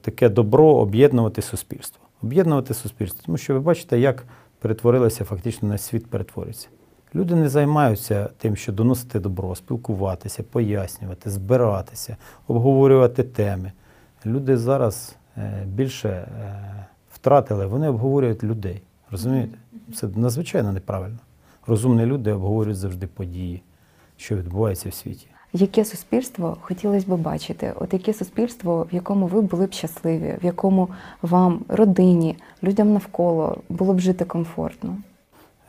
таке 0.00 0.28
добро 0.28 0.66
об'єднувати 0.66 1.42
суспільство. 1.42 2.04
Об'єднувати 2.22 2.74
суспільство. 2.74 3.22
Тому 3.26 3.38
що 3.38 3.54
ви 3.54 3.60
бачите, 3.60 3.98
як 3.98 4.24
перетворилося 4.58 5.24
фактично 5.24 5.68
на 5.68 5.78
світ 5.78 6.06
перетворюється. 6.06 6.68
Люди 7.14 7.34
не 7.34 7.48
займаються 7.48 8.30
тим, 8.38 8.56
що 8.56 8.72
доносити 8.72 9.20
добро, 9.20 9.54
спілкуватися, 9.54 10.42
пояснювати, 10.42 11.30
збиратися, 11.30 12.16
обговорювати 12.46 13.22
теми. 13.22 13.72
Люди 14.26 14.56
зараз 14.56 15.16
е, 15.36 15.64
більше 15.66 16.08
е, 16.08 16.86
втратили, 17.12 17.66
вони 17.66 17.88
обговорюють 17.88 18.44
людей. 18.44 18.82
Розумієте? 19.10 19.58
Це 19.94 20.08
надзвичайно 20.16 20.72
неправильно. 20.72 21.18
Розумні 21.66 22.06
люди 22.06 22.32
обговорюють 22.32 22.78
завжди 22.78 23.06
події, 23.06 23.62
що 24.16 24.36
відбувається 24.36 24.88
в 24.88 24.94
світі. 24.94 25.26
Яке 25.52 25.84
суспільство 25.84 26.56
хотілося 26.60 27.06
б 27.06 27.20
бачити? 27.20 27.72
От 27.76 27.92
яке 27.92 28.12
суспільство, 28.12 28.86
в 28.92 28.94
якому 28.94 29.26
ви 29.26 29.40
були 29.40 29.66
б 29.66 29.72
щасливі, 29.72 30.38
в 30.42 30.44
якому 30.44 30.88
вам, 31.22 31.64
родині, 31.68 32.36
людям 32.62 32.92
навколо 32.92 33.58
було 33.68 33.94
б 33.94 34.00
жити 34.00 34.24
комфортно? 34.24 34.96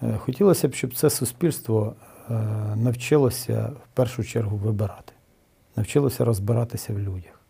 Е, 0.03 0.17
Хотілося 0.17 0.67
б, 0.67 0.73
щоб 0.73 0.95
це 0.95 1.09
суспільство 1.09 1.95
е, 2.29 2.33
навчилося 2.75 3.71
в 3.83 3.95
першу 3.95 4.23
чергу 4.23 4.57
вибирати, 4.57 5.13
навчилося 5.75 6.25
розбиратися 6.25 6.93
в 6.93 6.99
людях, 6.99 7.41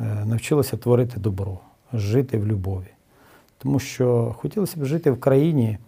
е, 0.00 0.24
навчилося 0.24 0.76
творити 0.76 1.20
добро, 1.20 1.58
жити 1.92 2.38
в 2.38 2.46
любові. 2.46 2.90
Тому 3.58 3.78
що 3.78 4.36
хотілося 4.38 4.80
б 4.80 4.84
жити 4.84 5.10
в 5.10 5.20
країні, 5.20 5.78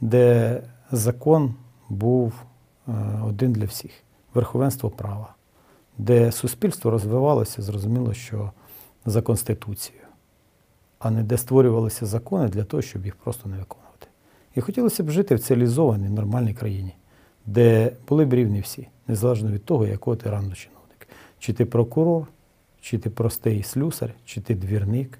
де 0.00 0.62
закон 0.92 1.54
був 1.88 2.32
один 3.24 3.52
для 3.52 3.64
всіх, 3.64 3.90
верховенство 4.34 4.90
права, 4.90 5.34
де 5.98 6.32
суспільство 6.32 6.90
розвивалося, 6.90 7.62
зрозуміло, 7.62 8.14
що 8.14 8.50
за 9.06 9.22
Конституцією, 9.22 10.06
а 10.98 11.10
не 11.10 11.22
де 11.22 11.38
створювалися 11.38 12.06
закони 12.06 12.48
для 12.48 12.64
того, 12.64 12.82
щоб 12.82 13.04
їх 13.04 13.16
просто 13.16 13.48
не 13.48 13.58
виконувати. 13.58 13.85
І 14.56 14.60
хотілося 14.60 15.04
б 15.04 15.10
жити 15.10 15.34
в 15.34 15.40
цивілізованій, 15.40 16.08
нормальній 16.08 16.54
країні, 16.54 16.94
де 17.46 17.92
були 18.08 18.24
б 18.24 18.34
рівні 18.34 18.60
всі, 18.60 18.88
незалежно 19.08 19.50
від 19.50 19.64
того, 19.64 19.86
якого 19.86 20.16
ти 20.16 20.30
ранду 20.30 20.54
чиновник. 20.54 21.08
Чи 21.38 21.52
ти 21.52 21.64
прокурор, 21.64 22.26
чи 22.80 22.98
ти 22.98 23.10
простий 23.10 23.62
слюсар, 23.62 24.14
чи 24.24 24.40
ти 24.40 24.54
двірник. 24.54 25.18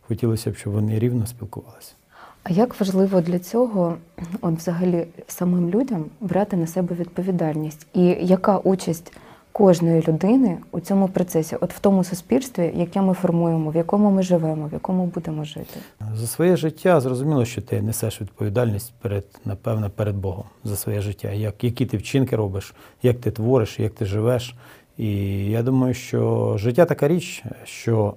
Хотілося 0.00 0.50
б, 0.50 0.56
щоб 0.56 0.72
вони 0.72 0.98
рівно 0.98 1.26
спілкувалися. 1.26 1.94
А 2.42 2.52
як 2.52 2.80
важливо 2.80 3.20
для 3.20 3.38
цього, 3.38 3.96
от 4.40 4.54
взагалі, 4.54 5.06
самим 5.26 5.70
людям 5.70 6.04
брати 6.20 6.56
на 6.56 6.66
себе 6.66 6.96
відповідальність? 6.96 7.86
І 7.94 8.02
яка 8.20 8.58
участь 8.58 9.12
кожної 9.56 10.04
людини 10.08 10.58
у 10.72 10.80
цьому 10.80 11.08
процесі, 11.08 11.56
от 11.60 11.72
в 11.72 11.78
тому 11.78 12.04
суспільстві, 12.04 12.72
яке 12.76 13.02
ми 13.02 13.14
формуємо, 13.14 13.70
в 13.70 13.76
якому 13.76 14.10
ми 14.10 14.22
живемо, 14.22 14.66
в 14.66 14.72
якому 14.72 15.06
будемо 15.06 15.44
жити? 15.44 15.80
За 16.14 16.26
своє 16.26 16.56
життя 16.56 17.00
зрозуміло, 17.00 17.44
що 17.44 17.62
ти 17.62 17.82
несеш 17.82 18.20
відповідальність 18.20 18.92
перед, 19.02 19.24
напевно, 19.44 19.90
перед 19.90 20.16
Богом 20.16 20.44
за 20.64 20.76
своє 20.76 21.00
життя, 21.00 21.30
як, 21.30 21.64
які 21.64 21.86
ти 21.86 21.96
вчинки 21.96 22.36
робиш, 22.36 22.74
як 23.02 23.20
ти 23.20 23.30
твориш, 23.30 23.78
як 23.78 23.92
ти 23.94 24.04
живеш. 24.04 24.54
І 24.96 25.10
я 25.50 25.62
думаю, 25.62 25.94
що 25.94 26.54
життя 26.58 26.84
така 26.84 27.08
річ, 27.08 27.44
що 27.64 28.14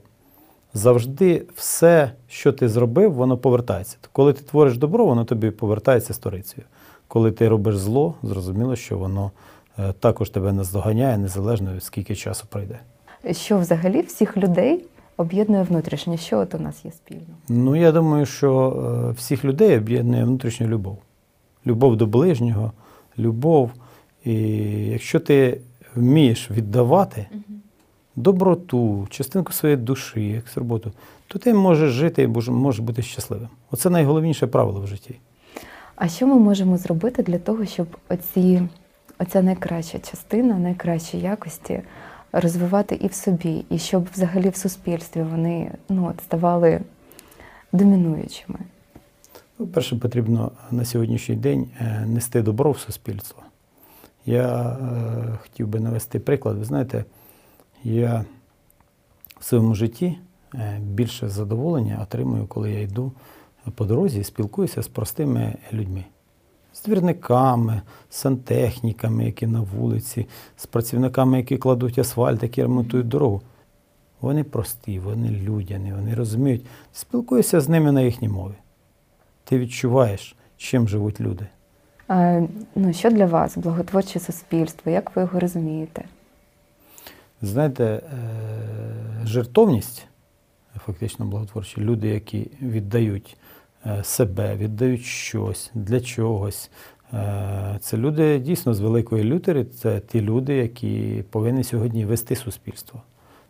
завжди 0.74 1.46
все, 1.56 2.12
що 2.28 2.52
ти 2.52 2.70
зробив, 2.70 3.14
воно 3.14 3.38
повертається. 3.38 3.98
Коли 4.12 4.34
ти 4.34 4.44
твориш 4.44 4.78
добро, 4.78 5.06
воно 5.06 5.26
тобі 5.26 5.52
повертається 5.52 6.14
сторицею. 6.14 6.68
Коли 7.08 7.32
ти 7.32 7.50
робиш 7.50 7.78
зло, 7.78 8.14
зрозуміло, 8.24 8.76
що 8.76 8.98
воно 8.98 9.32
також 10.00 10.30
тебе 10.30 10.54
наздоганяє, 10.54 11.18
незалежно 11.18 11.80
скільки 11.80 12.16
часу 12.16 12.46
пройде. 12.50 12.80
Що 13.32 13.58
взагалі 13.58 14.02
всіх 14.02 14.38
людей 14.38 14.86
об'єднує 15.18 15.64
внутрішнє? 15.64 16.18
Що 16.18 16.40
от 16.40 16.56
у 16.56 16.60
нас 16.60 16.86
є 16.86 16.92
спільно? 16.92 17.36
Ну, 17.50 17.76
я 17.76 17.92
думаю, 17.92 18.26
що 18.26 19.10
е, 19.10 19.12
всіх 19.12 19.46
людей 19.46 19.78
об'єднує 19.78 20.24
внутрішня 20.24 20.68
любов. 20.68 20.98
Любов 21.66 21.98
до 21.98 22.08
ближнього, 22.08 22.72
любов. 23.18 23.72
І 24.26 24.34
якщо 24.88 25.20
ти 25.20 25.62
вмієш 25.96 26.52
віддавати 26.52 27.28
доброту, 28.16 29.08
частинку 29.10 29.54
своєї 29.54 29.78
душі, 29.78 30.28
як 30.28 30.44
роботу, 30.56 30.92
то 31.28 31.40
ти 31.40 31.54
можеш 31.54 31.92
жити 31.92 32.24
і 32.24 32.28
можеш 32.52 32.80
бути 32.80 33.02
щасливим. 33.02 33.50
Оце 33.72 33.90
найголовніше 33.90 34.48
правило 34.48 34.82
в 34.82 34.88
житті. 34.88 35.16
А 35.96 36.08
що 36.08 36.28
ми 36.28 36.36
можемо 36.36 36.78
зробити 36.78 37.24
для 37.24 37.40
того, 37.40 37.66
щоб 37.66 37.88
оці, 38.10 38.62
оця 39.20 39.42
найкраща 39.42 40.00
частина, 40.00 40.60
найкращі 40.60 41.20
якості 41.20 41.82
розвивати 42.32 42.96
і 42.96 43.08
в 43.08 43.14
собі, 43.14 43.66
і 43.70 43.78
щоб 43.78 44.08
взагалі 44.14 44.50
в 44.50 44.56
суспільстві 44.56 45.22
вони 45.22 45.72
ну, 45.90 46.08
от, 46.08 46.22
ставали 46.24 46.82
домінуючими? 47.72 48.60
Ну, 49.60 49.68
перше, 49.68 49.96
потрібно 49.96 50.52
на 50.72 50.86
сьогоднішній 50.86 51.36
день 51.36 51.68
е, 51.80 52.06
нести 52.08 52.42
добро 52.42 52.72
в 52.72 52.80
суспільство. 52.80 53.44
Я 54.26 54.70
е, 54.70 55.38
хотів 55.42 55.68
би 55.68 55.80
навести 55.80 56.20
приклад. 56.20 56.58
Ви 56.58 56.66
знаєте, 56.66 57.06
я 57.84 58.26
в 59.40 59.44
своєму 59.44 59.76
житті 59.76 60.18
е, 60.56 60.80
більше 60.82 61.30
задоволення 61.30 62.00
отримую, 62.04 62.48
коли 62.48 62.72
я 62.72 62.82
йду 62.82 63.12
по 63.76 63.86
дорозі 63.86 64.20
і 64.20 64.24
спілкуюся 64.24 64.82
з 64.82 64.88
простими 64.88 65.56
людьми. 65.74 66.04
З 66.74 66.84
двірниками, 66.84 67.82
з 68.10 68.16
сантехніками, 68.16 69.26
які 69.26 69.48
на 69.48 69.62
вулиці, 69.62 70.28
з 70.58 70.66
працівниками, 70.66 71.38
які 71.38 71.58
кладуть 71.58 72.00
асфальт, 72.00 72.44
які 72.44 72.62
ремонтують 72.62 73.08
дорогу. 73.08 73.42
Вони 74.22 74.44
прості, 74.44 75.00
вони 75.00 75.30
людяні, 75.30 75.94
вони 75.94 76.16
розуміють. 76.16 76.66
Спілкуєшся 76.94 77.62
з 77.62 77.70
ними 77.70 77.92
на 77.92 78.02
їхній 78.02 78.30
мові. 78.30 78.54
Ти 79.44 79.60
відчуваєш, 79.60 80.36
чим 80.58 80.88
живуть 80.88 81.22
люди. 81.22 81.46
А, 82.08 82.42
ну, 82.76 82.94
що 82.94 83.10
для 83.10 83.26
вас 83.26 83.58
благотворче 83.58 84.20
суспільство? 84.20 84.92
Як 84.92 85.16
ви 85.16 85.22
його 85.22 85.40
розумієте? 85.40 86.06
Знаєте, 87.42 87.84
е, 87.84 88.02
жертовність, 89.26 90.08
фактично 90.86 91.26
благотворчі, 91.26 91.82
люди, 91.82 92.08
які 92.08 92.52
віддають 92.62 93.38
себе, 94.04 94.56
віддають 94.56 95.02
щось 95.02 95.72
для 95.74 96.02
чогось. 96.02 96.72
Е, 97.14 97.78
Це 97.82 97.98
люди 97.98 98.40
дійсно 98.40 98.74
з 98.74 98.80
великої 98.80 99.24
лютери, 99.24 99.66
це 99.66 100.00
ті 100.00 100.22
люди, 100.22 100.56
які 100.56 101.24
повинні 101.30 101.64
сьогодні 101.64 102.06
вести 102.06 102.36
суспільство. 102.36 103.02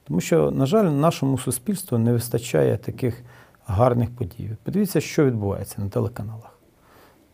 Тому 0.07 0.21
що, 0.21 0.51
на 0.51 0.65
жаль, 0.65 0.85
нашому 0.85 1.37
суспільству 1.37 1.97
не 1.97 2.13
вистачає 2.13 2.77
таких 2.77 3.23
гарних 3.65 4.09
подій. 4.09 4.49
Подивіться, 4.63 5.01
що 5.01 5.25
відбувається 5.25 5.81
на 5.81 5.89
телеканалах. 5.89 6.59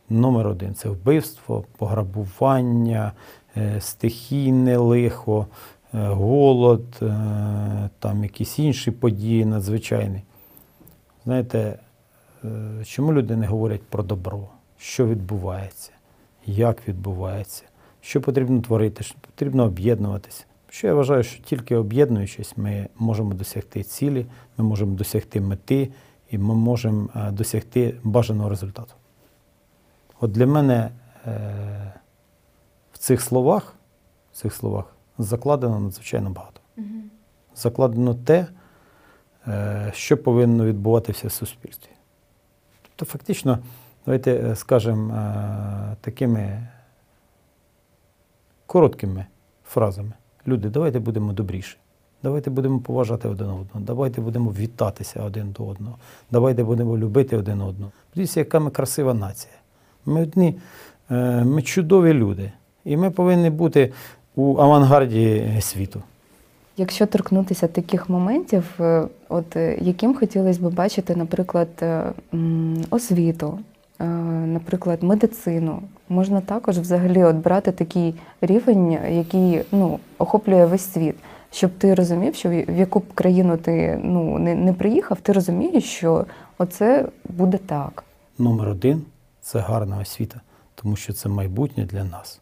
Номер 0.10 0.48
один 0.48 0.76
це 0.76 0.90
вбивство, 0.90 1.64
пограбування, 1.78 3.12
е, 3.58 3.82
стихійне 3.82 4.78
лихо, 4.78 5.48
е, 5.94 6.08
голод, 6.08 6.86
е, 7.02 7.06
там 8.00 8.24
якісь 8.24 8.60
інші 8.60 8.92
події 8.92 9.46
надзвичайні. 9.46 10.22
Знаєте, 11.26 11.60
е, 11.60 11.80
чому 12.86 13.14
люди 13.14 13.36
не 13.36 13.48
говорять 13.48 13.84
про 13.84 14.04
добро? 14.04 14.48
Що 14.78 15.08
відбувається, 15.08 15.92
як 16.46 16.88
відбувається, 16.88 17.64
що 18.02 18.22
потрібно 18.22 18.62
творити, 18.62 19.04
що 19.04 19.16
потрібно 19.22 19.64
об'єднуватися. 19.64 20.46
Що 20.70 20.88
я 20.88 20.94
вважаю, 20.94 21.24
що 21.24 21.44
тільки 21.44 21.76
об'єднуючись, 21.76 22.58
ми 22.58 22.88
можемо 22.98 23.34
досягти 23.34 23.84
цілі, 23.84 24.26
ми 24.58 24.66
можемо 24.66 24.96
досягти 24.96 25.42
мети 25.42 25.92
і 26.32 26.38
ми 26.38 26.56
можемо 26.56 27.10
е, 27.16 27.32
досягти 27.32 28.00
бажаного 28.04 28.50
результату. 28.50 28.94
От 30.20 30.32
для 30.32 30.48
мене 30.48 30.92
е, 31.26 31.94
в 32.94 32.98
цих 32.98 33.22
словах, 33.22 33.76
в 34.32 34.36
цих 34.36 34.54
словах 34.54 34.96
закладено 35.18 35.80
надзвичайно 35.80 36.30
багато. 36.30 36.62
Закладено 37.56 38.16
те, 38.16 38.48
е, 39.48 39.92
що 39.96 40.18
повинно 40.18 40.66
відбуватися 40.66 41.28
в 41.28 41.32
суспільстві. 41.32 41.92
Тобто, 42.96 43.12
фактично, 43.12 43.60
давайте 44.06 44.32
е, 44.32 44.56
скажемо 44.56 45.14
е, 45.14 45.96
такими 46.02 46.68
короткими 48.66 49.26
фразами. 49.66 50.12
Люди, 50.48 50.70
давайте 50.70 51.00
будемо 51.00 51.34
добріші. 51.34 51.78
Давайте 52.24 52.50
будемо 52.50 52.80
поважати 52.80 53.28
один 53.28 53.48
одного, 53.48 53.80
давайте 53.80 54.22
будемо 54.22 54.52
вітатися 54.52 55.24
один 55.24 55.52
до 55.52 55.64
одного, 55.66 55.98
давайте 56.32 56.64
будемо 56.64 56.98
любити 56.98 57.38
один 57.38 57.62
одного. 57.62 57.92
Подивіться, 58.10 58.40
яка 58.40 58.60
ми 58.60 58.72
красива 58.72 59.14
нація. 59.14 59.54
Ми 60.06 60.22
одні, 60.22 60.60
е, 61.12 61.44
ми 61.44 61.62
чудові 61.62 62.14
люди, 62.14 62.52
і 62.86 62.98
ми 62.98 63.12
повинні 63.12 63.50
бути 63.50 63.94
у 64.36 64.58
авангарді 64.58 65.58
світу. 65.62 66.04
Якщо 66.78 67.06
торкнутися 67.06 67.68
таких 67.68 68.10
моментів, 68.10 68.64
е, 68.80 69.08
от 69.30 69.56
е, 69.56 69.78
яким 69.82 70.16
хотілося 70.16 70.60
б 70.60 70.74
бачити, 70.74 71.16
наприклад, 71.16 71.68
е, 71.82 72.04
освіту, 72.90 73.60
наприклад, 74.46 75.04
медицину, 75.04 75.82
можна 76.10 76.42
також 76.42 76.80
взагалі 76.80 77.24
от 77.24 77.36
брати 77.36 77.72
такий 77.72 78.16
рівень, 78.42 78.92
який 79.10 79.62
ну, 79.72 80.00
охоплює 80.18 80.66
весь 80.66 80.92
світ, 80.94 81.16
щоб 81.52 81.72
ти 81.72 81.96
розумів, 81.96 82.36
що 82.36 82.50
в 82.50 82.78
яку 82.78 83.00
б 83.00 83.14
країну 83.14 83.58
ти 83.58 84.00
ну, 84.04 84.40
не, 84.40 84.56
не 84.56 84.74
приїхав, 84.74 85.20
ти 85.22 85.32
розумієш, 85.32 85.84
що 85.84 86.26
оце 86.58 87.06
буде 87.30 87.58
так. 87.58 88.04
Номер 88.38 88.70
один 88.70 89.02
це 89.42 89.60
гарна 89.60 90.00
освіта, 90.00 90.42
тому 90.76 90.96
що 90.96 91.14
це 91.14 91.30
майбутнє 91.30 91.86
для 91.86 92.04
нас. 92.04 92.42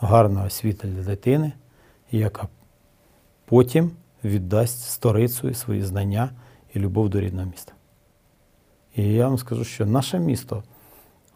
Гарна 0.00 0.44
освіта 0.44 0.88
для 0.88 1.02
дитини, 1.02 1.52
яка 2.10 2.48
потім 3.44 3.90
віддасть 4.24 4.82
сторицею 4.82 5.54
свої 5.54 5.82
знання 5.82 6.30
і 6.74 6.78
любов 6.78 7.08
до 7.08 7.20
рідного 7.20 7.50
міста. 7.50 7.72
І 8.96 9.02
я 9.02 9.28
вам 9.28 9.38
скажу, 9.38 9.64
що 9.64 9.86
наше 9.86 10.18
місто, 10.18 10.62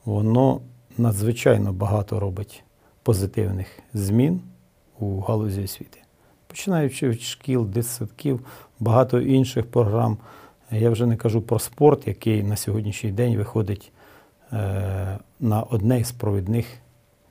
воно 0.05 0.61
надзвичайно 0.99 1.73
багато 1.73 2.21
робить 2.21 2.65
позитивних 3.03 3.79
змін 3.95 4.41
у 4.99 5.21
галузі 5.21 5.65
освіти. 5.65 5.99
Починаючи 6.47 7.09
від 7.09 7.21
шкіл, 7.23 7.67
дитсадків, 7.67 8.47
багато 8.81 9.21
інших 9.21 9.71
програм. 9.71 10.19
Я 10.71 10.91
вже 10.91 11.07
не 11.07 11.17
кажу 11.17 11.43
про 11.43 11.59
спорт, 11.59 12.09
який 12.09 12.43
на 12.43 12.57
сьогоднішній 12.57 13.13
день 13.13 13.37
виходить 13.37 13.93
е, 14.53 15.19
на 15.41 15.63
одне 15.63 16.01
із 16.01 16.13
провідних 16.13 16.67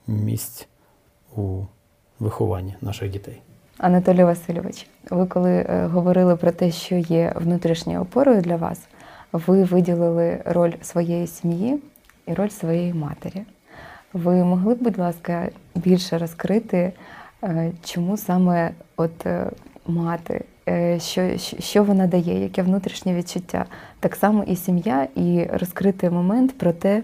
місць 0.06 0.68
у 1.36 1.62
вихованні 2.18 2.74
наших 2.80 3.10
дітей. 3.10 3.42
Анатолій 3.78 4.24
Васильович, 4.24 4.86
ви 5.10 5.26
коли 5.26 5.50
е, 5.50 5.86
говорили 5.86 6.36
про 6.36 6.52
те, 6.52 6.70
що 6.70 6.94
є 6.94 7.32
внутрішньою 7.36 8.00
опорою 8.00 8.40
для 8.40 8.56
вас, 8.56 8.80
ви 9.32 9.64
виділили 9.64 10.38
роль 10.44 10.72
своєї 10.82 11.26
сім'ї 11.26 11.78
і 12.26 12.34
роль 12.34 12.48
своєї 12.48 12.94
матері. 12.94 13.42
Ви 14.12 14.44
могли 14.44 14.74
б, 14.74 14.78
будь 14.82 14.98
ласка, 14.98 15.48
більше 15.74 16.18
розкрити, 16.18 16.92
е, 17.44 17.72
чому 17.84 18.16
саме 18.16 18.70
от 18.96 19.26
е, 19.26 19.50
мати, 19.86 20.44
що, 20.98 21.38
що 21.58 21.84
вона 21.84 22.06
дає, 22.06 22.42
яке 22.42 22.62
внутрішнє 22.62 23.14
відчуття, 23.14 23.64
так 24.00 24.16
само 24.16 24.42
і 24.42 24.56
сім'я, 24.56 25.08
і 25.14 25.48
розкрити 25.52 26.10
момент 26.10 26.58
про 26.58 26.72
те, 26.72 27.02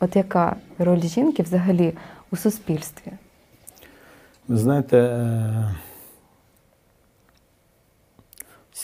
от 0.00 0.16
яка 0.16 0.56
роль 0.78 1.00
жінки 1.00 1.42
взагалі 1.42 1.92
у 2.30 2.36
суспільстві. 2.36 3.12
Ви 4.48 4.56
знаєте, 4.56 5.18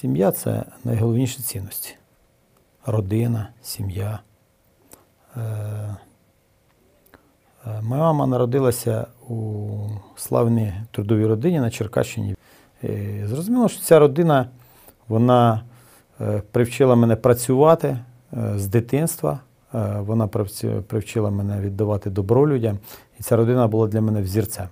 сім'я 0.00 0.30
це 0.30 0.64
найголовніші 0.85 1.42
цінності. 1.42 1.94
Родина, 2.87 3.48
сім'я. 3.62 4.18
Е, 5.37 5.40
е, 5.40 5.96
Моя 7.82 8.02
мама 8.02 8.26
народилася 8.26 9.06
у 9.28 9.68
славній 10.16 10.72
трудовій 10.90 11.26
родині 11.26 11.61
на 11.61 11.70
Черкащині. 11.70 12.37
Зрозуміло, 13.24 13.68
що 13.68 13.82
ця 13.82 13.98
родина 13.98 14.48
вона 15.09 15.62
е, 16.20 16.42
привчила 16.52 16.96
мене 16.96 17.16
працювати 17.16 17.98
з 18.32 18.66
дитинства. 18.66 19.40
Вона 19.98 20.26
привчила 20.87 21.30
мене 21.30 21.61
віддавати 21.61 22.11
добро 22.11 22.48
людям. 22.48 22.78
І 23.20 23.22
ця 23.22 23.37
родина 23.37 23.68
була 23.68 23.88
для 23.88 24.00
мене 24.00 24.22
взірцем. 24.22 24.68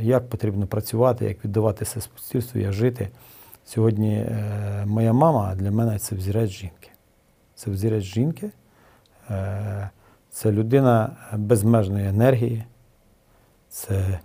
Як 0.00 0.28
потрібно 0.28 0.66
працювати, 0.66 1.24
як 1.24 1.44
віддавати 1.44 1.84
все 1.84 2.00
суспільству, 2.00 2.60
як 2.60 2.72
жити. 2.72 3.08
Сьогодні 3.64 4.14
е, 4.14 4.84
моя 4.86 5.12
мама 5.12 5.54
для 5.54 5.70
мене 5.70 5.98
це 5.98 6.16
взірець 6.16 6.50
жінки. 6.50 6.90
Це 7.54 7.70
взірець 7.70 8.04
жінки. 8.04 8.50
Е, 9.30 9.90
Це 10.30 10.52
людина 10.52 11.16
безмежної 11.36 12.08
енергії. 12.08 12.64
Це 13.68 14.20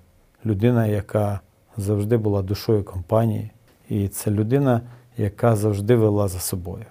людина, 0.46 0.88
яка 0.88 1.40
завжди 1.78 2.18
була 2.18 2.42
душою 2.42 2.84
компанії. 2.84 3.52
І 3.90 4.08
це 4.08 4.32
людина, 4.32 4.82
яка 5.18 5.56
завжди 5.56 5.96
вела 5.96 6.28
за 6.28 6.40
собою. 6.40 6.86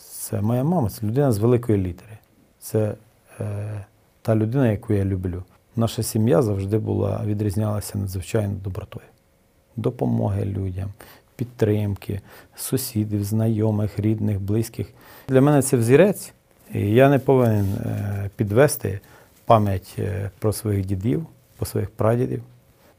Це 0.00 0.40
моя 0.40 0.64
мама, 0.64 0.90
це 0.90 1.06
людина 1.06 1.32
з 1.32 1.38
великої 1.38 1.78
літери. 1.78 2.18
Це 2.58 2.94
е, 3.40 3.84
та 4.22 4.36
людина, 4.36 4.70
яку 4.70 4.92
я 4.92 5.04
люблю. 5.04 5.44
Наша 5.76 6.02
сім'я 6.02 6.42
завжди 6.42 6.78
була, 6.78 7.22
відрізнялася 7.24 7.98
надзвичайно 7.98 8.54
добротою. 8.64 9.06
Допомоги 9.76 10.44
людям, 10.44 10.88
підтримки, 11.36 12.20
сусідів, 12.56 13.24
знайомих, 13.24 13.98
рідних, 13.98 14.40
близьких. 14.40 14.86
Для 15.28 15.40
мене 15.40 15.62
це 15.62 15.76
взірець, 15.76 16.32
і 16.74 16.80
я 16.80 17.08
не 17.08 17.18
повинен 17.18 17.66
е, 17.74 18.30
підвести 18.36 19.00
пам'ять 19.44 19.94
е, 19.98 20.30
про 20.38 20.52
своїх 20.52 20.86
дідів, 20.86 21.26
про 21.56 21.66
своїх 21.66 21.90
прадідів, 21.90 22.42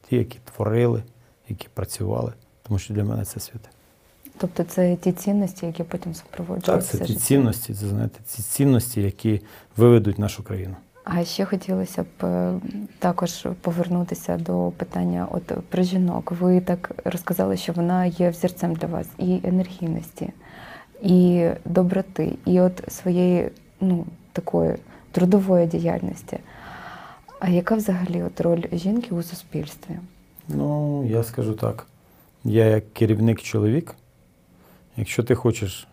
ті, 0.09 0.15
які 0.15 0.39
творили, 0.55 1.03
які 1.49 1.67
працювали, 1.73 2.33
тому 2.67 2.79
що 2.79 2.93
для 2.93 3.03
мене 3.03 3.25
це 3.25 3.39
святе. 3.39 3.69
Тобто 4.37 4.63
це 4.63 4.95
ті 4.95 5.11
цінності, 5.11 5.65
які 5.65 5.83
потім 5.83 6.13
супроводжують 6.13 6.65
Так, 6.65 6.85
це 6.85 6.97
ті 6.97 7.05
життя. 7.05 7.19
цінності, 7.19 7.73
це 7.73 7.87
знаєте, 7.87 8.19
ці 8.25 8.41
цінності, 8.41 9.01
які 9.01 9.41
виведуть 9.77 10.19
нашу 10.19 10.43
країну. 10.43 10.75
А 11.03 11.23
ще 11.23 11.45
хотілося 11.45 12.03
б 12.03 12.25
е, 12.25 12.59
також 12.99 13.47
повернутися 13.61 14.37
до 14.37 14.71
питання 14.77 15.27
от 15.31 15.43
про 15.69 15.83
жінок. 15.83 16.31
Ви 16.31 16.61
так 16.61 16.91
розказали, 17.05 17.57
що 17.57 17.73
вона 17.73 18.05
є 18.05 18.29
взірцем 18.29 18.73
для 18.73 18.87
вас 18.87 19.07
і 19.17 19.39
енергійності, 19.43 20.29
і 21.01 21.49
доброти, 21.65 22.37
і 22.45 22.61
от 22.61 22.83
своєї 22.87 23.51
ну 23.81 24.05
такої 24.31 24.75
трудової 25.11 25.67
діяльності. 25.67 26.39
А 27.39 27.49
яка 27.49 27.75
взагалі 27.75 28.23
от 28.23 28.41
роль 28.41 28.63
жінки 28.71 29.15
у 29.15 29.23
суспільстві? 29.23 29.95
Ну, 30.47 31.03
я 31.05 31.23
скажу 31.23 31.53
так. 31.53 31.87
Я 32.43 32.65
як 32.65 32.93
керівник 32.93 33.41
чоловік, 33.41 33.95
якщо 34.97 35.23
ти 35.23 35.35
хочеш 35.35 35.87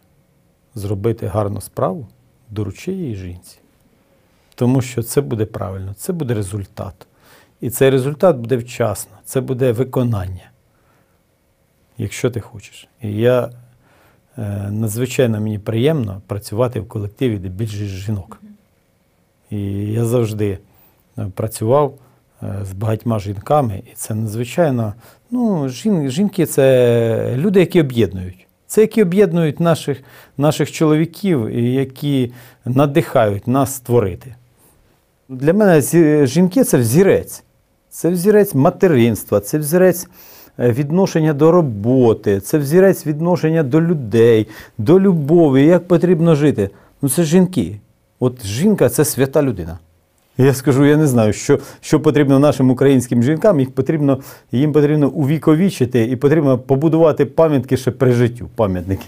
зробити 0.75 1.27
гарну 1.27 1.61
справу, 1.61 2.07
доручи 2.51 2.92
її 2.92 3.14
жінці. 3.16 3.59
Тому 4.61 4.83
що 4.83 5.03
це 5.03 5.20
буде 5.20 5.44
правильно, 5.44 5.94
це 5.96 6.12
буде 6.12 6.35
результат. 6.35 6.94
І 7.61 7.70
цей 7.70 7.90
результат 7.90 8.37
буде 8.37 8.57
вчасно, 8.57 9.12
це 9.25 9.40
буде 9.40 9.73
виконання, 9.73 10.51
якщо 11.99 12.31
ти 12.31 12.40
хочеш. 12.40 12.88
І 13.03 13.12
я 13.12 13.51
е, 14.38 14.70
надзвичайно 14.70 15.40
мені 15.40 15.59
приємно 15.59 16.23
працювати 16.27 16.81
в 16.81 16.88
колективі, 16.88 17.38
де 17.38 17.49
більшість 17.49 17.90
жінок. 17.90 18.40
І 19.51 19.61
я 19.92 20.05
завжди 20.05 20.59
е, 21.18 21.27
працював 21.35 21.94
е, 22.42 22.59
з 22.64 22.73
багатьма 22.73 23.18
жінками, 23.18 23.83
і 23.92 23.94
це 23.94 24.14
надзвичайно. 24.14 24.94
Ну, 25.31 25.68
жін, 25.68 26.11
жінки 26.11 26.46
це 26.46 27.35
люди, 27.37 27.61
які 27.61 27.81
об'єднують. 27.81 28.46
Це 28.66 28.81
які 28.81 29.03
об'єднують 29.03 29.61
наших, 29.61 30.03
наших 30.38 30.73
чоловіків, 30.73 31.51
які 31.57 32.33
надихають 32.64 33.46
нас 33.46 33.75
створити. 33.75 34.35
Для 35.30 35.52
мене 35.52 35.80
жінки 36.26 36.64
це 36.64 36.78
взірець. 36.78 37.42
Це 37.90 38.10
взірець 38.10 38.54
материнства, 38.54 39.40
це 39.40 39.58
взірець 39.58 40.08
е, 40.58 40.72
відношення 40.72 41.32
до 41.32 41.50
роботи, 41.50 42.40
це 42.40 42.58
взірець 42.58 43.06
відношення 43.06 43.62
до 43.62 43.80
людей, 43.80 44.46
до 44.78 45.00
любові, 45.00 45.66
як 45.66 45.88
потрібно 45.88 46.34
жити. 46.34 46.70
Ну 47.02 47.08
це 47.08 47.24
жінки. 47.24 47.80
От 48.20 48.46
жінка 48.46 48.88
це 48.88 49.04
свята 49.04 49.42
людина. 49.42 49.78
Я 50.38 50.54
скажу, 50.54 50.84
я 50.84 50.96
не 50.96 51.06
знаю, 51.06 51.32
що, 51.32 51.58
що 51.80 52.00
потрібно 52.00 52.38
нашим 52.38 52.70
українським 52.70 53.22
жінкам. 53.22 53.60
Їх 53.60 53.70
потрібно, 53.70 54.18
їм 54.52 54.72
потрібно 54.72 55.08
увіковічити 55.08 56.04
і 56.04 56.16
потрібно 56.16 56.58
побудувати 56.58 57.26
пам'ятки 57.26 57.76
ще 57.76 57.90
при 57.90 58.12
життю. 58.12 58.48
Пам'ятники. 58.56 59.04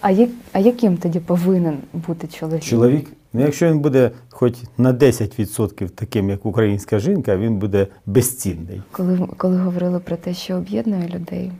А, 0.00 0.10
як, 0.10 0.30
а 0.52 0.58
яким 0.58 0.96
тоді 0.96 1.20
повинен 1.20 1.78
бути 2.06 2.26
чоловік? 2.26 2.62
Чоловік, 2.62 3.12
ну 3.36 3.44
якщо 3.44 3.70
він 3.70 3.78
буде 3.80 4.10
хоч 4.28 4.54
на 4.78 4.92
10% 4.92 5.88
таким, 5.88 6.30
як 6.30 6.46
українська 6.46 6.98
жінка, 6.98 7.36
він 7.36 7.58
буде 7.58 7.86
безцінний. 8.06 8.82
Коли, 8.90 9.28
коли 9.36 9.56
говорили 9.58 10.00
про 10.00 10.16
те, 10.16 10.34
що 10.34 10.56
об'єднує 10.56 11.08
людей, 11.08 11.52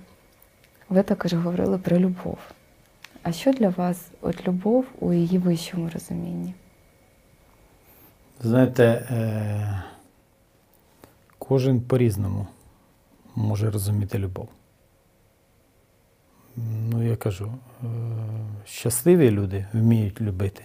ви 0.88 1.02
також 1.02 1.32
говорили 1.34 1.78
про 1.78 1.98
любов. 1.98 2.38
А 3.22 3.32
що 3.32 3.52
для 3.52 3.68
вас 3.68 4.06
от 4.20 4.48
любов 4.48 4.84
у 5.00 5.12
її 5.12 5.38
вищому 5.38 5.90
розумінні? 5.94 6.54
Знаєте, 8.42 8.84
е- 9.10 9.82
кожен 11.38 11.80
по-різному 11.80 12.46
може 13.34 13.70
розуміти 13.70 14.18
любов. 14.18 14.48
Ну, 16.90 17.02
я 17.02 17.16
кажу, 17.16 17.52
е- 17.84 17.86
щасливі 18.64 19.30
люди 19.30 19.66
вміють 19.72 20.20
любити. 20.20 20.64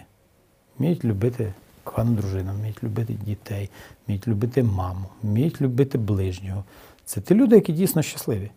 Вміють 0.79 1.05
любити 1.05 1.53
кохану 1.84 2.12
дружину, 2.12 2.51
вміють 2.53 2.84
любити 2.84 3.13
дітей, 3.13 3.69
вміють 4.07 4.27
любити 4.27 4.63
маму, 4.63 5.05
вміють 5.23 5.62
любити 5.62 5.97
ближнього. 5.97 6.63
Це 7.05 7.21
ті 7.21 7.36
люди, 7.36 7.55
які 7.55 7.73
дійсно 7.73 8.01
щасливі. 8.01 8.51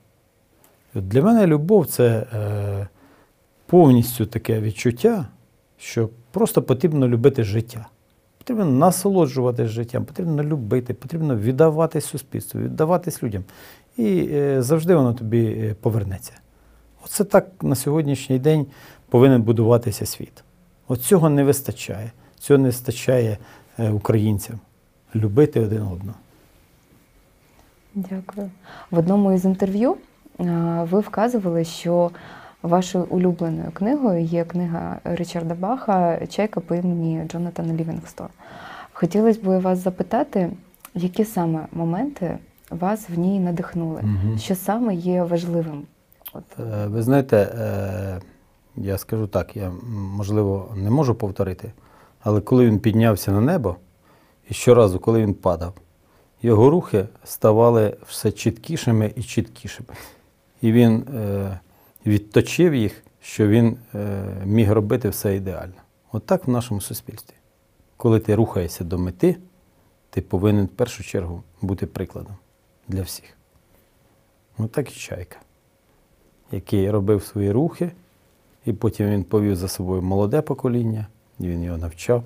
От 0.95 1.09
для 1.09 1.23
мене 1.23 1.47
любов 1.47 1.87
це 1.87 2.27
е- 2.35 2.89
повністю 3.67 4.27
таке 4.27 4.61
відчуття, 4.61 5.27
що 5.79 6.09
просто 6.31 6.63
потрібно 6.63 7.09
любити 7.09 7.45
життя. 7.45 7.87
Потрібно 8.39 8.65
насолоджуватися 8.65 9.69
життям, 9.69 10.05
потрібно 10.05 10.43
любити, 10.43 10.95
потрібно 10.95 11.37
віддаватись 11.37 12.05
суспільству, 12.05 12.61
віддаватись 12.61 13.23
людям. 13.23 13.45
І 13.97 14.29
е, 14.33 14.63
завжди 14.63 14.95
воно 14.95 15.15
тобі 15.15 15.45
е, 15.45 15.75
повернеться. 15.81 16.33
Оце 17.05 17.25
так 17.25 17.47
на 17.63 17.75
сьогоднішній 17.75 18.39
день 18.39 18.67
повинен 19.09 19.43
будуватися 19.43 20.07
світ. 20.07 20.45
От 20.89 21.01
цього 21.03 21.31
не 21.31 21.45
вистачає. 21.45 22.11
Цього 22.39 22.59
не 22.59 22.69
вистачає 22.69 23.39
е, 23.79 23.91
українцям. 23.91 24.59
Любити 25.15 25.61
один 25.61 25.83
одного. 25.83 26.19
Дякую. 27.95 28.51
В 28.91 28.99
одному 28.99 29.33
із 29.33 29.45
інтерв'ю 29.45 29.97
е, 30.41 30.45
ви 30.91 31.01
вказували, 31.01 31.65
що 31.65 32.11
вашою 32.63 33.05
улюбленою 33.05 33.71
книгою 33.75 34.21
є 34.25 34.45
книга 34.45 34.99
Річарда 35.05 35.55
Баха 35.55 36.27
Чайка 36.27 36.61
по 36.61 36.75
імені 36.75 37.23
Джонатана 37.29 37.75
Лівінгстон. 37.75 38.29
Хотілося 38.93 39.41
б 39.41 39.59
вас 39.61 39.79
запитати, 39.79 40.51
які 40.95 41.25
саме 41.25 41.67
моменти 41.73 42.39
вас 42.71 43.11
в 43.11 43.19
ній 43.19 43.41
надихнули? 43.41 44.01
Мгм. 44.03 44.39
Що 44.39 44.55
саме 44.55 44.95
є 44.95 45.23
важливим? 45.23 45.83
От, 46.33 46.45
Е, 46.61 46.87
Ви 46.87 47.03
знаєте, 47.03 47.49
я 48.77 48.99
скажу 48.99 49.27
так, 49.27 49.57
я 49.57 49.73
можливо 49.93 50.75
не 50.77 50.91
можу 50.91 51.15
повторити, 51.15 51.73
але 52.21 52.41
коли 52.41 52.67
він 52.67 52.79
піднявся 52.79 53.33
на 53.33 53.41
небо, 53.41 53.77
і 54.51 54.55
щоразу, 54.55 54.99
коли 54.99 55.23
він 55.23 55.35
падав, 55.35 55.75
його 56.43 56.71
рухи 56.71 57.09
ставали 57.25 57.97
все 58.07 58.33
чіткішими 58.33 59.13
і 59.17 59.23
чіткішими. 59.23 59.89
І 60.61 60.73
він 60.73 60.95
е, 60.95 61.61
відточив 62.07 62.75
їх, 62.75 63.03
що 63.21 63.49
він 63.49 63.77
е, 63.95 64.25
міг 64.45 64.73
робити 64.73 65.09
все 65.09 65.37
ідеально. 65.37 65.75
От 66.13 66.47
в 66.47 66.51
нашому 66.51 66.81
суспільстві. 66.81 67.35
Коли 67.97 68.21
ти 68.21 68.35
рухаєшся 68.35 68.85
до 68.85 68.99
мети, 68.99 69.37
ти 70.11 70.21
повинен 70.21 70.67
в 70.67 70.69
першу 70.69 71.05
чергу 71.05 71.43
бути 71.63 71.87
прикладом 71.87 72.37
для 72.89 73.03
всіх. 73.03 73.37
От 74.59 74.73
так 74.73 74.97
і 74.97 75.01
чайка 75.01 75.37
який 76.55 76.91
робив 76.91 77.23
свої 77.23 77.51
рухи, 77.51 77.93
і 78.65 78.73
потім 78.73 79.11
він 79.11 79.25
повів 79.25 79.57
за 79.57 79.69
собою 79.69 80.03
молоде 80.03 80.43
покоління, 80.43 81.07
він 81.41 81.63
його 81.63 81.79
навчав, 81.79 82.25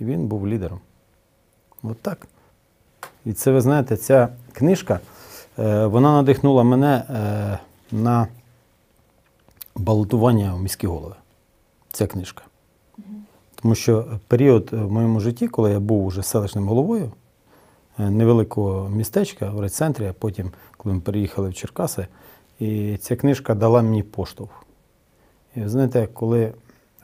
і 0.00 0.04
він 0.04 0.26
був 0.26 0.48
лідером. 0.48 0.80
От 1.82 2.00
так. 2.00 2.26
І 3.24 3.32
це, 3.32 3.52
ви 3.52 3.60
знаєте, 3.60 3.96
ця 3.96 4.28
книжка, 4.52 5.00
е, 5.58 5.86
вона 5.86 6.12
надихнула 6.12 6.62
мене 6.62 7.04
е, 7.10 7.58
на 7.92 8.26
балотування 9.76 10.54
в 10.54 10.62
міські 10.62 10.86
голови. 10.86 11.14
Ця 11.92 12.06
книжка. 12.06 12.42
Тому 13.62 13.74
що 13.74 14.18
період 14.28 14.72
в 14.72 14.90
моєму 14.90 15.20
житті, 15.20 15.48
коли 15.48 15.72
я 15.72 15.80
був 15.80 16.06
уже 16.06 16.22
селищним 16.22 16.68
головою 16.68 17.12
е, 17.98 18.10
невеликого 18.10 18.88
містечка 18.88 19.50
в 19.50 19.60
райцентрі, 19.60 20.06
а 20.06 20.12
потім, 20.12 20.50
коли 20.76 20.94
ми 20.94 21.00
переїхали 21.00 21.48
в 21.48 21.54
Черкаси, 21.54 22.06
і 22.58 22.96
ця 22.96 23.16
книжка 23.16 23.54
дала 23.54 23.82
мені 23.82 24.02
поштовх. 24.02 24.50
І 25.56 25.66
знаєте, 25.66 26.08
коли 26.12 26.54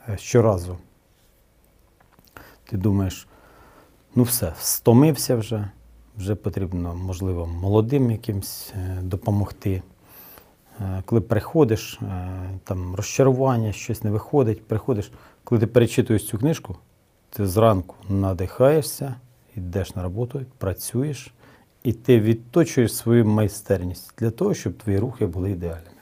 е, 0.09 0.17
щоразу 0.17 0.77
ти 2.63 2.77
думаєш, 2.77 3.27
ну 4.15 4.23
все, 4.23 4.53
стомився 4.59 5.35
вже, 5.35 5.69
вже 6.17 6.35
потрібно, 6.35 6.95
можливо, 6.95 7.47
молодим 7.47 8.11
якимсь 8.11 8.73
е, 8.75 9.01
допомогти. 9.01 9.81
Е, 10.81 11.03
Коли 11.05 11.21
приходиш, 11.21 11.99
там 12.63 12.95
розчарування, 12.95 13.71
щось 13.71 14.03
не 14.03 14.11
виходить, 14.11 14.67
приходиш, 14.67 15.11
коли 15.43 15.61
ти 15.61 15.67
перечитуєш 15.67 16.27
цю 16.27 16.37
книжку, 16.37 16.75
ти 17.29 17.47
зранку 17.47 17.95
надихаєшся, 18.09 19.15
йдеш 19.55 19.95
на 19.95 20.03
роботу, 20.03 20.41
працюєш, 20.57 21.33
і 21.83 21.93
ти 21.93 22.19
відточуєш 22.19 22.95
свою 22.95 23.25
майстерність 23.25 24.13
для 24.17 24.31
того, 24.31 24.53
щоб 24.53 24.77
твої 24.77 24.99
рухи 24.99 25.25
були 25.25 25.51
ідеальними. 25.51 25.96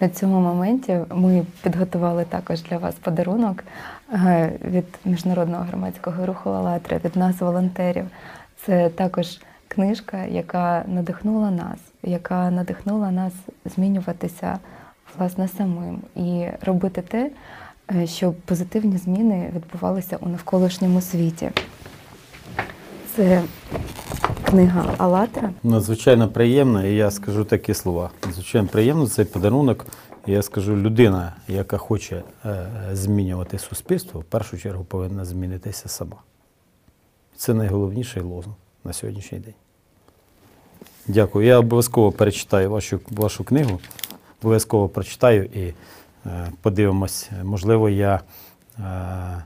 На 0.00 0.08
цьому 0.08 0.40
моменті 0.40 0.98
ми 1.10 1.46
підготували 1.62 2.24
також 2.24 2.62
для 2.62 2.78
вас 2.78 2.94
подарунок 2.94 3.64
е, 4.12 4.52
від 4.64 4.84
міжнародного 5.04 5.64
громадського 5.64 6.26
руху 6.26 6.50
«АЛЛАТРА», 6.50 7.00
від 7.04 7.16
нас, 7.16 7.40
волонтерів. 7.40 8.06
Це 8.66 8.88
також 8.88 9.40
книжка, 9.68 10.24
яка 10.24 10.84
надихнула 10.86 11.50
нас, 11.50 11.78
яка 12.02 12.50
надихнула 12.50 13.10
нас 13.10 13.32
змінюватися 13.64 14.58
власне 15.18 15.48
самим 15.48 15.98
і 16.16 16.46
робити 16.62 17.02
те, 17.02 17.30
е, 17.94 18.06
щоб 18.06 18.34
позитивні 18.34 18.96
зміни 18.96 19.50
відбувалися 19.54 20.16
у 20.20 20.28
навколишньому 20.28 21.00
світі. 21.00 21.50
Це 23.16 23.42
книга 24.50 24.94
«АЛЛАТРА». 24.98 25.50
Надзвичайно 25.62 26.28
приємно, 26.28 26.86
і 26.86 26.94
я 26.94 27.10
скажу 27.10 27.44
такі 27.44 27.74
слова. 27.74 28.10
Надзвичайно 28.26 28.68
приємно 28.68 29.08
цей 29.08 29.24
подарунок. 29.24 29.86
Я 30.26 30.42
скажу, 30.42 30.76
людина, 30.76 31.32
яка 31.48 31.76
хоче 31.76 32.22
е, 32.44 32.66
змінювати 32.92 33.58
суспільство, 33.58 34.20
в 34.20 34.24
першу 34.24 34.58
чергу 34.58 34.84
повинна 34.84 35.24
змінитися 35.24 35.88
сама. 35.88 36.16
Це 37.36 37.54
найголовніший 37.54 38.22
лозунг 38.22 38.56
на 38.84 38.92
сьогоднішній 38.92 39.38
день. 39.38 39.54
Дякую. 41.06 41.46
Я 41.46 41.58
обов'язково 41.58 42.12
перечитаю 42.12 42.70
вашу, 42.70 43.00
вашу 43.10 43.44
книгу, 43.44 43.80
обов'язково 44.42 44.88
прочитаю 44.88 45.44
і 45.44 45.74
е, 46.26 46.52
подивимось. 46.62 47.30
Можливо, 47.44 47.88
я 47.88 48.20
е, 48.78 49.44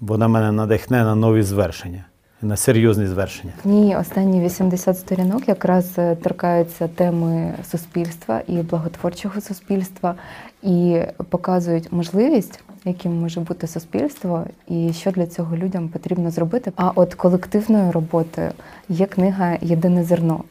Вона 0.00 0.28
мене 0.28 0.52
надихне 0.52 1.04
на 1.04 1.14
нові 1.14 1.42
звершення, 1.42 2.04
на 2.44 2.56
серйозні 2.56 3.06
звершення. 3.06 3.52
Ні, 3.64 3.96
останні 3.96 4.40
80 4.40 4.98
сторінок 4.98 5.48
якраз 5.48 5.92
е, 5.98 6.16
торкаються 6.16 6.88
теми 6.88 7.54
суспільства 7.70 8.40
і 8.48 8.52
благотворчого 8.52 9.40
суспільства, 9.40 10.14
і 10.62 11.00
показують 11.28 11.92
можливість, 11.92 12.60
яким 12.84 13.12
може 13.20 13.40
бути 13.40 13.66
суспільство, 13.66 14.44
і 14.68 14.92
що 14.92 15.10
для 15.10 15.26
цього 15.26 15.56
людям 15.56 15.88
потрібно 15.88 16.30
зробити. 16.30 16.72
А 16.76 16.90
от 16.94 17.14
колективною 17.14 17.92
роботою 17.92 18.50
є 18.88 19.06
книга 19.06 19.56
Єдине 19.60 20.04
зерно. 20.04 20.44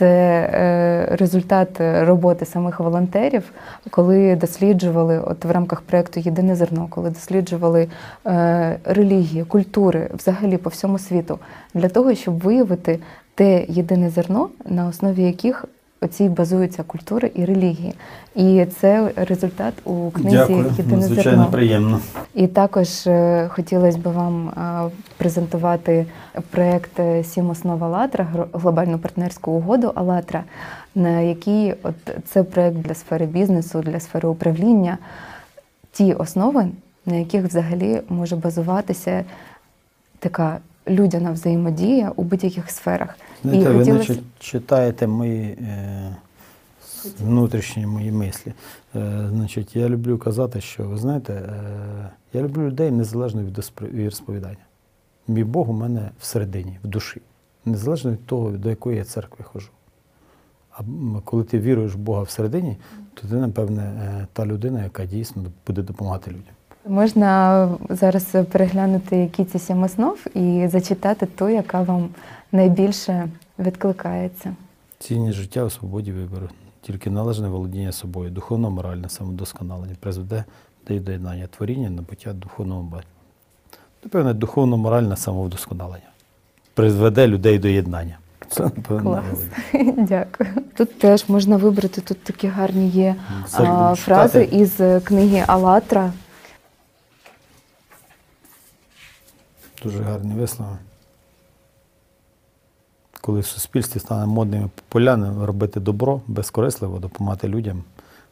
Це 0.00 0.06
е, 0.06 1.16
результат 1.16 1.68
роботи 1.80 2.44
самих 2.44 2.80
волонтерів, 2.80 3.52
коли 3.90 4.36
досліджували, 4.36 5.18
от 5.18 5.44
в 5.44 5.50
рамках 5.50 5.80
проєкту 5.80 6.20
Єдине 6.20 6.56
зерно, 6.56 6.86
коли 6.90 7.10
досліджували 7.10 7.88
е, 8.26 8.76
релігії, 8.84 9.44
культури 9.44 10.10
взагалі 10.14 10.56
по 10.56 10.70
всьому 10.70 10.98
світу, 10.98 11.38
для 11.74 11.88
того, 11.88 12.14
щоб 12.14 12.38
виявити 12.38 12.98
те 13.34 13.64
єдине 13.68 14.10
зерно, 14.10 14.48
на 14.64 14.86
основі 14.86 15.22
яких 15.22 15.64
оці 16.00 16.28
базуються 16.28 16.82
культури 16.82 17.30
і 17.34 17.44
релігії. 17.44 17.94
І 18.34 18.66
це 18.80 19.10
результат 19.16 19.74
у 19.84 20.10
книзі 20.10 20.52
Єдине 20.78 21.02
зерно. 21.02 21.48
приємно. 21.50 22.00
І 22.34 22.46
також 22.46 23.06
е, 23.06 23.48
хотілося 23.48 23.98
б 23.98 24.02
вам 24.02 24.48
е, 24.48 24.90
презентувати 25.16 26.06
проєкт 26.50 27.00
е, 27.00 27.24
Сім 27.24 27.50
основ 27.50 27.84
«АЛЛАТРА», 27.84 28.26
глобальну 28.52 28.98
партнерську 28.98 29.50
угоду 29.50 29.92
«АЛЛАТРА», 29.94 30.44
на 30.94 31.20
якій 31.20 31.74
от 31.82 31.94
це 32.24 32.42
проєкт 32.42 32.76
для 32.76 32.94
сфери 32.94 33.26
бізнесу, 33.26 33.80
для 33.80 34.00
сфери 34.00 34.28
управління, 34.28 34.98
ті 35.92 36.12
основи, 36.14 36.66
на 37.06 37.16
яких 37.16 37.44
взагалі 37.44 38.00
може 38.08 38.36
базуватися 38.36 39.24
така 40.18 40.58
людяна 40.88 41.32
взаємодія 41.32 42.12
у 42.16 42.22
будь-яких 42.22 42.70
сферах. 42.70 43.16
Знаєте, 43.42 43.70
ви 43.70 43.78
хотілося- 43.78 44.08
наче 44.12 44.22
читаєте 44.38 45.06
мої 45.06 45.42
е, 45.44 46.16
внутрішні 47.20 47.86
мої 47.86 48.12
мислі. 48.12 48.52
Е, 48.96 49.26
значить, 49.30 49.76
я 49.76 49.88
люблю 49.88 50.18
казати, 50.18 50.60
що 50.60 50.84
ви 50.84 50.96
знаєте, 50.96 51.32
е, 51.32 52.10
я 52.32 52.42
люблю 52.42 52.66
людей 52.66 52.90
незалежно 52.90 53.42
від 53.42 54.04
розповідання. 54.04 54.56
Мій 55.28 55.44
Бог 55.44 55.70
у 55.70 55.72
мене 55.72 56.10
всередині, 56.20 56.78
в 56.84 56.86
душі, 56.86 57.20
незалежно 57.64 58.10
від 58.10 58.26
того, 58.26 58.50
до 58.50 58.70
якої 58.70 58.96
я 58.98 59.04
церкви 59.04 59.44
ходжу. 59.44 59.68
А 60.70 60.82
коли 61.24 61.44
ти 61.44 61.58
віруєш 61.60 61.94
в 61.94 61.98
Бога 61.98 62.22
всередині, 62.22 62.76
то 63.14 63.28
ти, 63.28 63.34
напевне, 63.34 63.82
е, 63.82 64.26
та 64.32 64.46
людина, 64.46 64.82
яка 64.84 65.06
дійсно 65.06 65.44
буде 65.66 65.82
допомагати 65.82 66.30
людям. 66.30 66.54
Можна 66.86 67.68
зараз 67.88 68.36
переглянути, 68.52 69.16
які 69.16 69.44
ці 69.44 69.58
сім 69.58 69.82
основ, 69.82 70.26
і 70.34 70.68
зачитати 70.68 71.26
ту, 71.26 71.48
яка 71.48 71.82
вам 71.82 72.08
найбільше 72.52 73.28
відкликається. 73.58 74.56
Цінність 74.98 75.38
життя 75.38 75.64
у 75.64 75.70
свободі 75.70 76.12
вибору. 76.12 76.48
Тільки 76.82 77.10
належне 77.10 77.48
володіння 77.48 77.92
собою, 77.92 78.30
духовно-моральне 78.30 79.08
самодосконалення 79.08 79.94
призведе 80.00 80.44
до 80.88 80.98
доєднання 80.98 81.46
творіння 81.46 81.90
набуття 81.90 82.32
духовного 82.32 82.82
батька. 82.82 83.08
Напевне, 84.04 84.34
духовно-моральне 84.34 85.16
самовдосконалення 85.16 86.10
призведе 86.74 87.26
людей 87.26 87.58
до 87.58 87.68
єднання. 87.68 88.18
Це, 88.48 88.70
Клас. 89.02 89.24
Дякую. 89.96 90.50
Тут 90.76 90.98
теж 90.98 91.28
можна 91.28 91.56
вибрати 91.56 92.00
тут 92.00 92.24
такі 92.24 92.48
гарні 92.48 92.88
є 92.88 93.14
Це 93.48 93.62
а, 93.62 93.94
фрази 93.94 94.48
із 94.52 94.80
книги 95.04 95.44
Алатра. 95.46 96.12
Дуже 99.82 100.02
гарні 100.02 100.34
вислови. 100.34 100.78
Коли 103.20 103.40
в 103.40 103.46
суспільстві 103.46 104.00
стане 104.00 104.26
модним 104.26 104.64
і 104.64 104.68
популярним 104.80 105.42
робити 105.44 105.80
добро, 105.80 106.20
безкорисливо 106.26 106.98
допомагати 106.98 107.48
людям, 107.48 107.84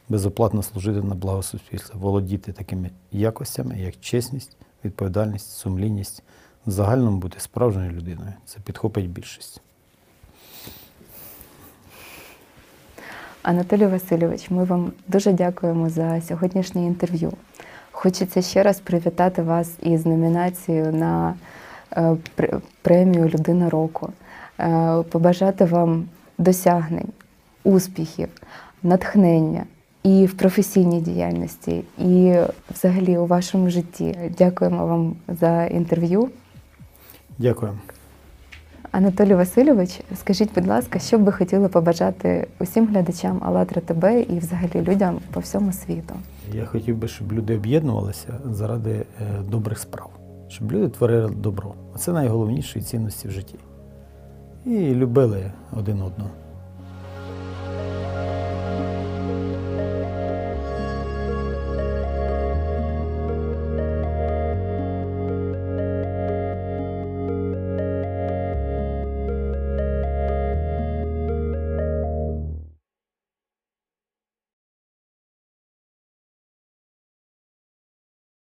безоплатно 0.09 0.63
служити 0.63 1.01
на 1.01 1.15
благо 1.15 1.43
суспільства, 1.43 1.99
володіти 1.99 2.51
такими 2.51 2.89
якостями, 3.11 3.79
як 3.79 3.99
чесність, 4.01 4.57
відповідальність, 4.85 5.51
сумлінність, 5.51 6.23
в 6.65 6.71
загальному 6.71 7.17
бути 7.17 7.39
справжньою 7.39 7.91
людиною. 7.91 8.33
Це 8.45 8.59
підхопить 8.59 9.09
більшість. 9.09 9.61
Анатолій 13.41 13.85
Васильович, 13.87 14.49
ми 14.49 14.63
вам 14.63 14.91
дуже 15.07 15.33
дякуємо 15.33 15.89
за 15.89 16.21
сьогоднішнє 16.21 16.85
інтерв'ю. 16.85 17.33
Хочеться 18.01 18.41
ще 18.41 18.63
раз 18.63 18.79
привітати 18.79 19.41
вас 19.41 19.71
із 19.81 20.05
номінацією 20.05 20.91
на 20.93 21.33
е, 21.97 22.15
премію 22.81 23.29
Людина 23.29 23.69
року, 23.69 24.09
Е, 24.59 25.03
побажати 25.09 25.65
вам 25.65 26.05
досягнень, 26.37 27.09
успіхів, 27.63 28.27
натхнення 28.83 29.63
і 30.03 30.25
в 30.25 30.33
професійній 30.33 31.01
діяльності, 31.01 31.83
і 31.97 32.35
взагалі 32.73 33.17
у 33.17 33.25
вашому 33.25 33.69
житті. 33.69 34.31
Дякуємо 34.37 34.87
вам 34.87 35.15
за 35.27 35.65
інтерв'ю. 35.65 36.29
Дякую. 37.37 37.79
Анатолій 38.91 39.33
Васильович, 39.33 40.01
скажіть, 40.15 40.49
будь 40.55 40.67
ласка, 40.67 40.99
що 40.99 41.17
б 41.17 41.23
ви 41.23 41.31
хотіли 41.31 41.67
побажати 41.67 42.47
усім 42.59 42.87
глядачам 42.87 43.41
АЛЛАТРА 43.43 43.81
ТБ 43.81 44.05
і 44.29 44.39
взагалі 44.39 44.81
людям 44.87 45.19
по 45.33 45.39
всьому 45.39 45.73
світу? 45.73 46.15
Я 46.53 46.65
хотів 46.65 46.97
би, 46.97 47.07
щоб 47.07 47.33
люди 47.33 47.55
об'єднувалися 47.55 48.33
заради 48.45 48.91
е, 48.91 49.05
добрих 49.51 49.79
справ, 49.79 50.09
щоб 50.47 50.71
люди 50.71 50.89
творили 50.89 51.29
добро. 51.29 51.73
Це 51.97 52.11
найголовніші 52.11 52.81
цінності 52.81 53.27
в 53.27 53.31
житті. 53.31 53.55
І 54.65 54.95
любили 54.95 55.51
один 55.77 56.01
одного. 56.01 56.29